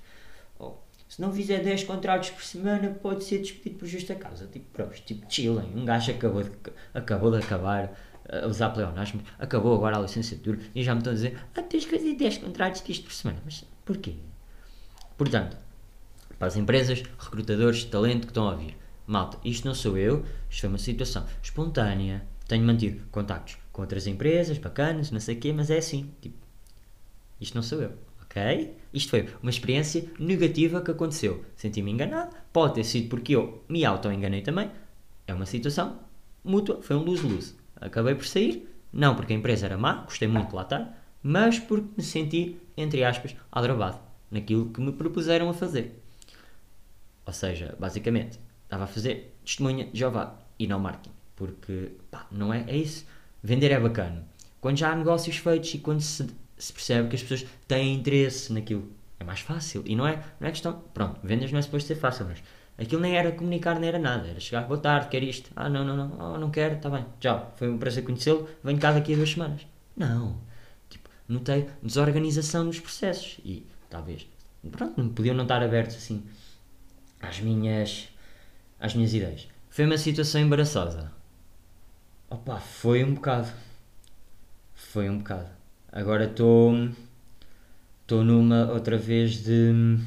Oh, 0.60 0.74
se 1.08 1.22
não 1.22 1.32
fizer 1.32 1.64
10 1.64 1.84
contratos 1.84 2.32
por 2.32 2.44
semana, 2.44 2.90
pode 2.90 3.24
ser 3.24 3.38
despedido 3.40 3.80
por 3.80 3.88
justa 3.88 4.14
causa. 4.16 4.48
Tipo, 4.48 4.66
pronto, 4.74 5.02
tipo, 5.06 5.26
chilling. 5.30 5.72
Um 5.76 5.86
gajo 5.86 6.12
acabou 6.12 6.44
de, 6.44 6.52
acabou 6.94 7.32
de 7.32 7.38
acabar 7.38 7.98
a 8.30 8.48
usar 8.48 8.70
pleonasmo, 8.70 9.22
acabou 9.40 9.76
agora 9.76 9.98
a 9.98 10.02
licenciatura 10.02 10.60
e 10.76 10.84
já 10.84 10.94
me 10.94 11.00
estão 11.00 11.12
a 11.12 11.16
dizer 11.16 11.40
ah, 11.56 11.62
tens 11.62 11.86
que 11.86 11.98
fazer 11.98 12.14
10 12.14 12.38
contratos 12.40 12.82
disto 12.84 13.04
por 13.04 13.14
semana. 13.14 13.40
Mas 13.44 13.64
porquê? 13.86 14.16
Portanto, 15.18 15.58
para 16.38 16.48
as 16.48 16.56
empresas, 16.56 17.04
recrutadores 17.18 17.84
talento 17.86 18.22
que 18.22 18.32
estão 18.32 18.48
a 18.48 18.52
ouvir, 18.52 18.78
malta, 19.06 19.38
isto 19.44 19.68
não 19.68 19.74
sou 19.74 19.98
eu, 19.98 20.24
isto 20.50 20.62
foi 20.62 20.70
uma 20.70 20.78
situação 20.78 21.26
espontânea, 21.42 22.24
tenho 22.48 22.64
mantido 22.64 23.02
contactos 23.12 23.58
com 23.72 23.82
outras 23.82 24.06
empresas, 24.08 24.58
bacanas, 24.58 25.12
não 25.12 25.20
sei 25.20 25.36
o 25.36 25.40
quê, 25.40 25.52
mas 25.52 25.70
é 25.70 25.78
assim, 25.78 26.12
tipo, 26.22 26.38
isto 27.42 27.56
não 27.56 27.64
sou 27.64 27.82
eu, 27.82 27.94
ok? 28.22 28.76
Isto 28.94 29.10
foi 29.10 29.30
uma 29.42 29.50
experiência 29.50 30.06
negativa 30.20 30.82
que 30.82 30.92
aconteceu, 30.92 31.44
senti-me 31.56 31.92
enganado, 31.92 32.36
pode 32.54 32.76
ter 32.76 32.84
sido 32.84 33.10
porque 33.10 33.36
eu 33.36 33.64
me 33.68 33.84
auto-enganei 33.84 34.42
também, 34.42 34.70
é 35.26 35.34
uma 35.34 35.46
situação 35.46 36.00
mútua, 36.44 36.82
foi 36.82 36.96
um 36.96 37.04
lose-lose. 37.04 37.56
Acabei 37.80 38.16
por 38.16 38.26
sair, 38.26 38.68
Não 38.92 39.16
porque 39.16 39.34
a 39.34 39.36
empresa 39.36 39.66
era 39.66 39.78
má, 39.78 40.04
gostei 40.04 40.28
muito 40.28 40.50
de 40.50 40.56
lá 40.56 40.62
estar, 40.62 41.04
mas 41.22 41.60
porque 41.60 41.90
me 41.98 42.04
senti, 42.04 42.58
entre 42.76 43.04
aspas, 43.04 43.36
aldrabado 43.52 44.00
naquilo 44.32 44.70
que 44.70 44.80
me 44.82 44.92
propuseram 44.92 45.50
a 45.50 45.54
fazer. 45.54 46.02
Ou 47.26 47.34
seja, 47.34 47.76
basicamente, 47.78 48.40
estava 48.64 48.86
a 48.86 48.88
fazer 48.88 49.38
testemunha 49.44 49.86
de 49.86 50.00
Jeová 50.00 50.38
e 50.58 50.68
não 50.68 50.80
marketing. 50.80 51.12
Porque, 51.36 51.92
pá, 52.10 52.26
não 52.32 52.54
é, 52.54 52.64
é 52.68 52.76
isso. 52.76 53.06
Vender 53.44 53.72
é 53.72 53.80
bacana. 53.80 54.26
Quando 54.62 54.78
já 54.78 54.92
há 54.92 54.96
negócios 54.96 55.38
feitos 55.38 55.74
e 55.74 55.80
quando 55.80 56.02
se, 56.02 56.28
se 56.58 56.74
percebe 56.74 57.10
que 57.10 57.16
as 57.16 57.22
pessoas 57.22 57.46
têm 57.68 57.94
interesse 57.94 58.52
naquilo, 58.52 58.90
é 59.20 59.24
mais 59.24 59.42
fácil. 59.42 59.84
E 59.86 59.96
não 59.96 60.08
é, 60.08 60.24
não 60.40 60.48
é 60.48 60.52
questão. 60.52 60.82
Pronto, 60.94 61.20
vendas 61.24 61.52
não 61.52 61.60
é 61.60 61.62
suposto 61.62 61.88
ser 61.88 61.96
fácil, 61.96 62.26
mas 62.28 62.42
aquilo 62.78 63.02
nem 63.02 63.18
era 63.18 63.32
comunicar, 63.32 63.80
nem 63.80 63.90
era 63.90 64.00
nada. 64.00 64.28
Era 64.28 64.40
chegar, 64.40 64.68
boa 64.68 64.80
tarde, 64.80 65.10
quer 65.10 65.24
isto. 65.24 65.50
Ah, 65.56 65.70
não, 65.70 65.84
não, 65.84 65.96
não, 65.98 66.18
oh, 66.20 66.38
não 66.38 66.52
quero, 66.52 66.76
está 66.76 66.90
bem, 66.90 67.06
tchau. 67.20 67.54
Foi 67.58 67.70
um 67.70 67.78
prazer 67.78 68.04
conhecê-lo, 68.04 68.48
venho 68.64 68.80
cá 68.80 68.92
daqui 68.92 69.14
a 69.14 69.16
duas 69.16 69.32
semanas. 69.32 69.66
Não. 69.96 70.38
Tipo, 70.90 71.10
notei 71.28 71.68
desorganização 71.82 72.64
nos 72.66 72.80
processos. 72.80 73.40
E 73.44 73.66
talvez, 73.90 74.28
pronto, 74.72 75.02
não 75.02 75.10
podiam 75.10 75.36
não 75.36 75.44
estar 75.44 75.64
abertos 75.64 75.96
assim 75.96 76.24
às 77.22 77.40
minhas, 77.40 78.10
às 78.80 78.94
minhas 78.94 79.14
ideias. 79.14 79.48
Foi 79.70 79.86
uma 79.86 79.98
situação 79.98 80.42
embaraçosa. 80.42 81.12
Opa, 82.30 82.60
foi 82.60 83.04
um 83.04 83.14
bocado. 83.14 83.48
Foi 84.74 85.10
um 85.10 85.18
bocado. 85.20 85.48
Agora 85.92 86.26
estou. 86.26 86.90
Estou 88.02 88.24
numa 88.24 88.72
outra 88.72 88.98
vez 88.98 89.44
de. 89.44 89.98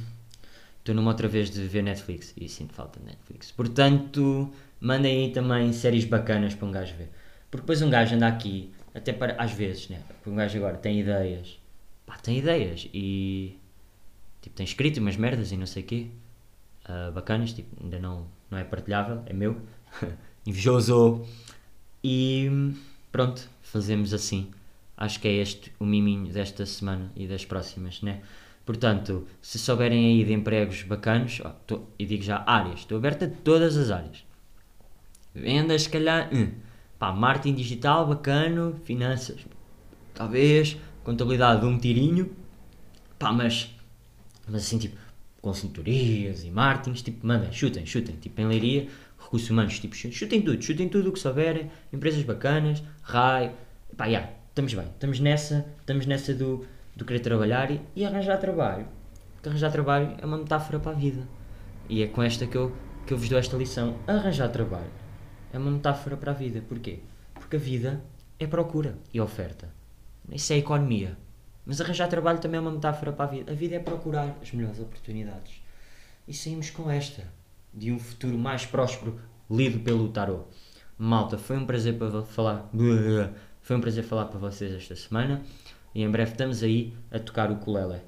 Estou 0.80 0.94
numa 0.94 1.10
outra 1.10 1.28
vez 1.28 1.50
de 1.50 1.62
ver 1.66 1.82
Netflix 1.82 2.34
e 2.36 2.48
sinto 2.48 2.72
falta 2.72 2.98
de 2.98 3.06
Netflix. 3.06 3.52
Portanto, 3.52 4.50
mandem 4.80 5.26
aí 5.26 5.32
também 5.32 5.72
séries 5.72 6.06
bacanas 6.06 6.54
para 6.54 6.66
um 6.66 6.72
gajo 6.72 6.94
ver. 6.96 7.10
Porque 7.50 7.62
depois 7.62 7.82
um 7.82 7.90
gajo 7.90 8.14
anda 8.14 8.26
aqui, 8.26 8.72
até 8.94 9.12
para. 9.12 9.34
às 9.40 9.52
vezes, 9.52 9.88
né? 9.90 10.00
Porque 10.08 10.30
um 10.30 10.34
gajo 10.34 10.56
agora 10.56 10.78
tem 10.78 10.98
ideias. 10.98 11.58
Pá, 12.06 12.16
tem 12.16 12.38
ideias 12.38 12.88
e. 12.94 13.58
Tipo, 14.40 14.56
tem 14.56 14.64
escrito 14.64 14.98
umas 15.00 15.16
merdas 15.16 15.52
e 15.52 15.56
não 15.56 15.66
sei 15.66 15.82
o 15.82 15.86
quê. 15.86 16.06
Uh, 16.88 17.12
bacanas, 17.12 17.52
tipo, 17.52 17.76
ainda 17.82 17.98
não, 17.98 18.26
não 18.50 18.56
é 18.58 18.64
partilhável, 18.64 19.22
é 19.26 19.34
meu. 19.34 19.60
Invejoso. 20.46 21.26
E 22.02 22.72
pronto, 23.12 23.50
fazemos 23.62 24.14
assim. 24.14 24.50
Acho 24.96 25.20
que 25.20 25.28
é 25.28 25.32
este 25.32 25.72
o 25.78 25.84
miminho 25.84 26.32
desta 26.32 26.64
semana 26.64 27.10
e 27.14 27.26
das 27.26 27.44
próximas, 27.44 28.00
né? 28.00 28.22
Portanto, 28.64 29.26
se 29.40 29.58
souberem 29.58 30.06
aí 30.06 30.24
de 30.24 30.32
empregos 30.32 30.82
bacanos, 30.82 31.40
ó, 31.44 31.50
tô, 31.66 31.82
e 31.98 32.06
digo 32.06 32.22
já 32.22 32.44
áreas, 32.46 32.80
estou 32.80 32.98
aberta 32.98 33.26
a 33.26 33.28
todas 33.28 33.76
as 33.76 33.90
áreas. 33.90 34.24
Vendas, 35.34 35.82
se 35.82 35.88
calhar, 35.88 36.28
hum, 36.32 36.52
pá, 36.98 37.12
marketing 37.12 37.54
digital, 37.54 38.06
bacano, 38.06 38.78
finanças, 38.84 39.44
talvez, 40.14 40.76
contabilidade 41.02 41.60
de 41.60 41.66
um 41.66 41.78
tirinho, 41.78 42.30
pá, 43.18 43.32
mas, 43.32 43.74
mas 44.46 44.62
assim, 44.62 44.78
tipo, 44.78 44.96
consultorias 45.40 46.44
e 46.44 46.50
martins, 46.50 47.02
tipo, 47.02 47.26
mandem, 47.26 47.50
chutem, 47.52 47.86
chutem, 47.86 48.16
tipo, 48.16 48.40
em 48.40 48.46
leiria, 48.46 48.88
recursos 49.18 49.48
humanos, 49.50 49.78
tipo, 49.78 49.94
chutem 49.96 50.42
tudo, 50.42 50.62
chutem 50.62 50.88
tudo 50.88 51.08
o 51.08 51.12
que 51.12 51.18
souberem, 51.18 51.70
empresas 51.92 52.22
bacanas, 52.22 52.82
raio, 53.02 53.52
pá, 53.96 54.08
já, 54.08 54.28
estamos 54.48 54.74
bem, 54.74 54.86
estamos 54.86 55.20
nessa, 55.20 55.66
estamos 55.80 56.06
nessa 56.06 56.34
do, 56.34 56.66
do 57.00 57.04
querer 57.06 57.20
trabalhar 57.20 57.70
e, 57.70 57.80
e 57.96 58.04
arranjar 58.04 58.36
trabalho, 58.36 58.86
porque 59.34 59.48
arranjar 59.48 59.72
trabalho 59.72 60.14
é 60.18 60.26
uma 60.26 60.36
metáfora 60.36 60.78
para 60.78 60.92
a 60.92 60.94
vida, 60.94 61.26
e 61.88 62.02
é 62.02 62.06
com 62.06 62.22
esta 62.22 62.46
que 62.46 62.56
eu, 62.56 62.72
que 63.06 63.14
eu 63.14 63.18
vos 63.18 63.28
dou 63.28 63.38
esta 63.38 63.56
lição, 63.56 63.96
arranjar 64.06 64.48
trabalho 64.50 64.90
é 65.52 65.58
uma 65.58 65.70
metáfora 65.70 66.16
para 66.16 66.30
a 66.30 66.34
vida, 66.34 66.62
porquê? 66.68 67.00
Porque 67.34 67.56
a 67.56 67.58
vida 67.58 68.00
é 68.38 68.46
procura 68.46 68.98
e 69.12 69.20
oferta, 69.20 69.68
isso 70.30 70.52
é 70.52 70.58
economia, 70.58 71.16
mas 71.64 71.80
arranjar 71.80 72.08
trabalho 72.08 72.38
também 72.38 72.58
é 72.58 72.60
uma 72.60 72.70
metáfora 72.70 73.12
para 73.12 73.24
a 73.24 73.28
vida. 73.28 73.52
A 73.52 73.54
vida 73.54 73.76
é 73.76 73.78
procurar 73.78 74.36
as 74.42 74.52
melhores 74.52 74.80
oportunidades. 74.80 75.62
E 76.26 76.34
saímos 76.34 76.70
com 76.70 76.90
esta, 76.90 77.22
de 77.72 77.92
um 77.92 77.98
futuro 77.98 78.36
mais 78.36 78.66
próspero, 78.66 79.20
lido 79.50 79.78
pelo 79.80 80.08
tarot. 80.08 80.44
Malta, 80.98 81.38
foi 81.38 81.56
um 81.56 81.64
prazer 81.64 81.96
para 81.96 82.22
falar. 82.22 82.68
Foi 83.62 83.76
um 83.76 83.80
prazer 83.80 84.02
falar 84.02 84.24
para 84.24 84.38
vocês 84.38 84.72
esta 84.72 84.96
semana. 84.96 85.42
E 85.94 86.02
em 86.02 86.10
breve 86.10 86.32
estamos 86.32 86.62
aí 86.62 86.94
a 87.10 87.18
tocar 87.18 87.50
o 87.50 87.54
ukulele 87.54 88.00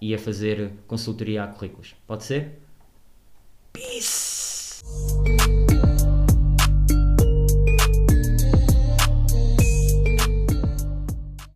e 0.00 0.14
a 0.14 0.18
fazer 0.18 0.72
consultoria 0.86 1.44
a 1.44 1.48
currículos. 1.48 1.94
Pode 2.06 2.24
ser? 2.24 2.60
Peace! 3.72 4.29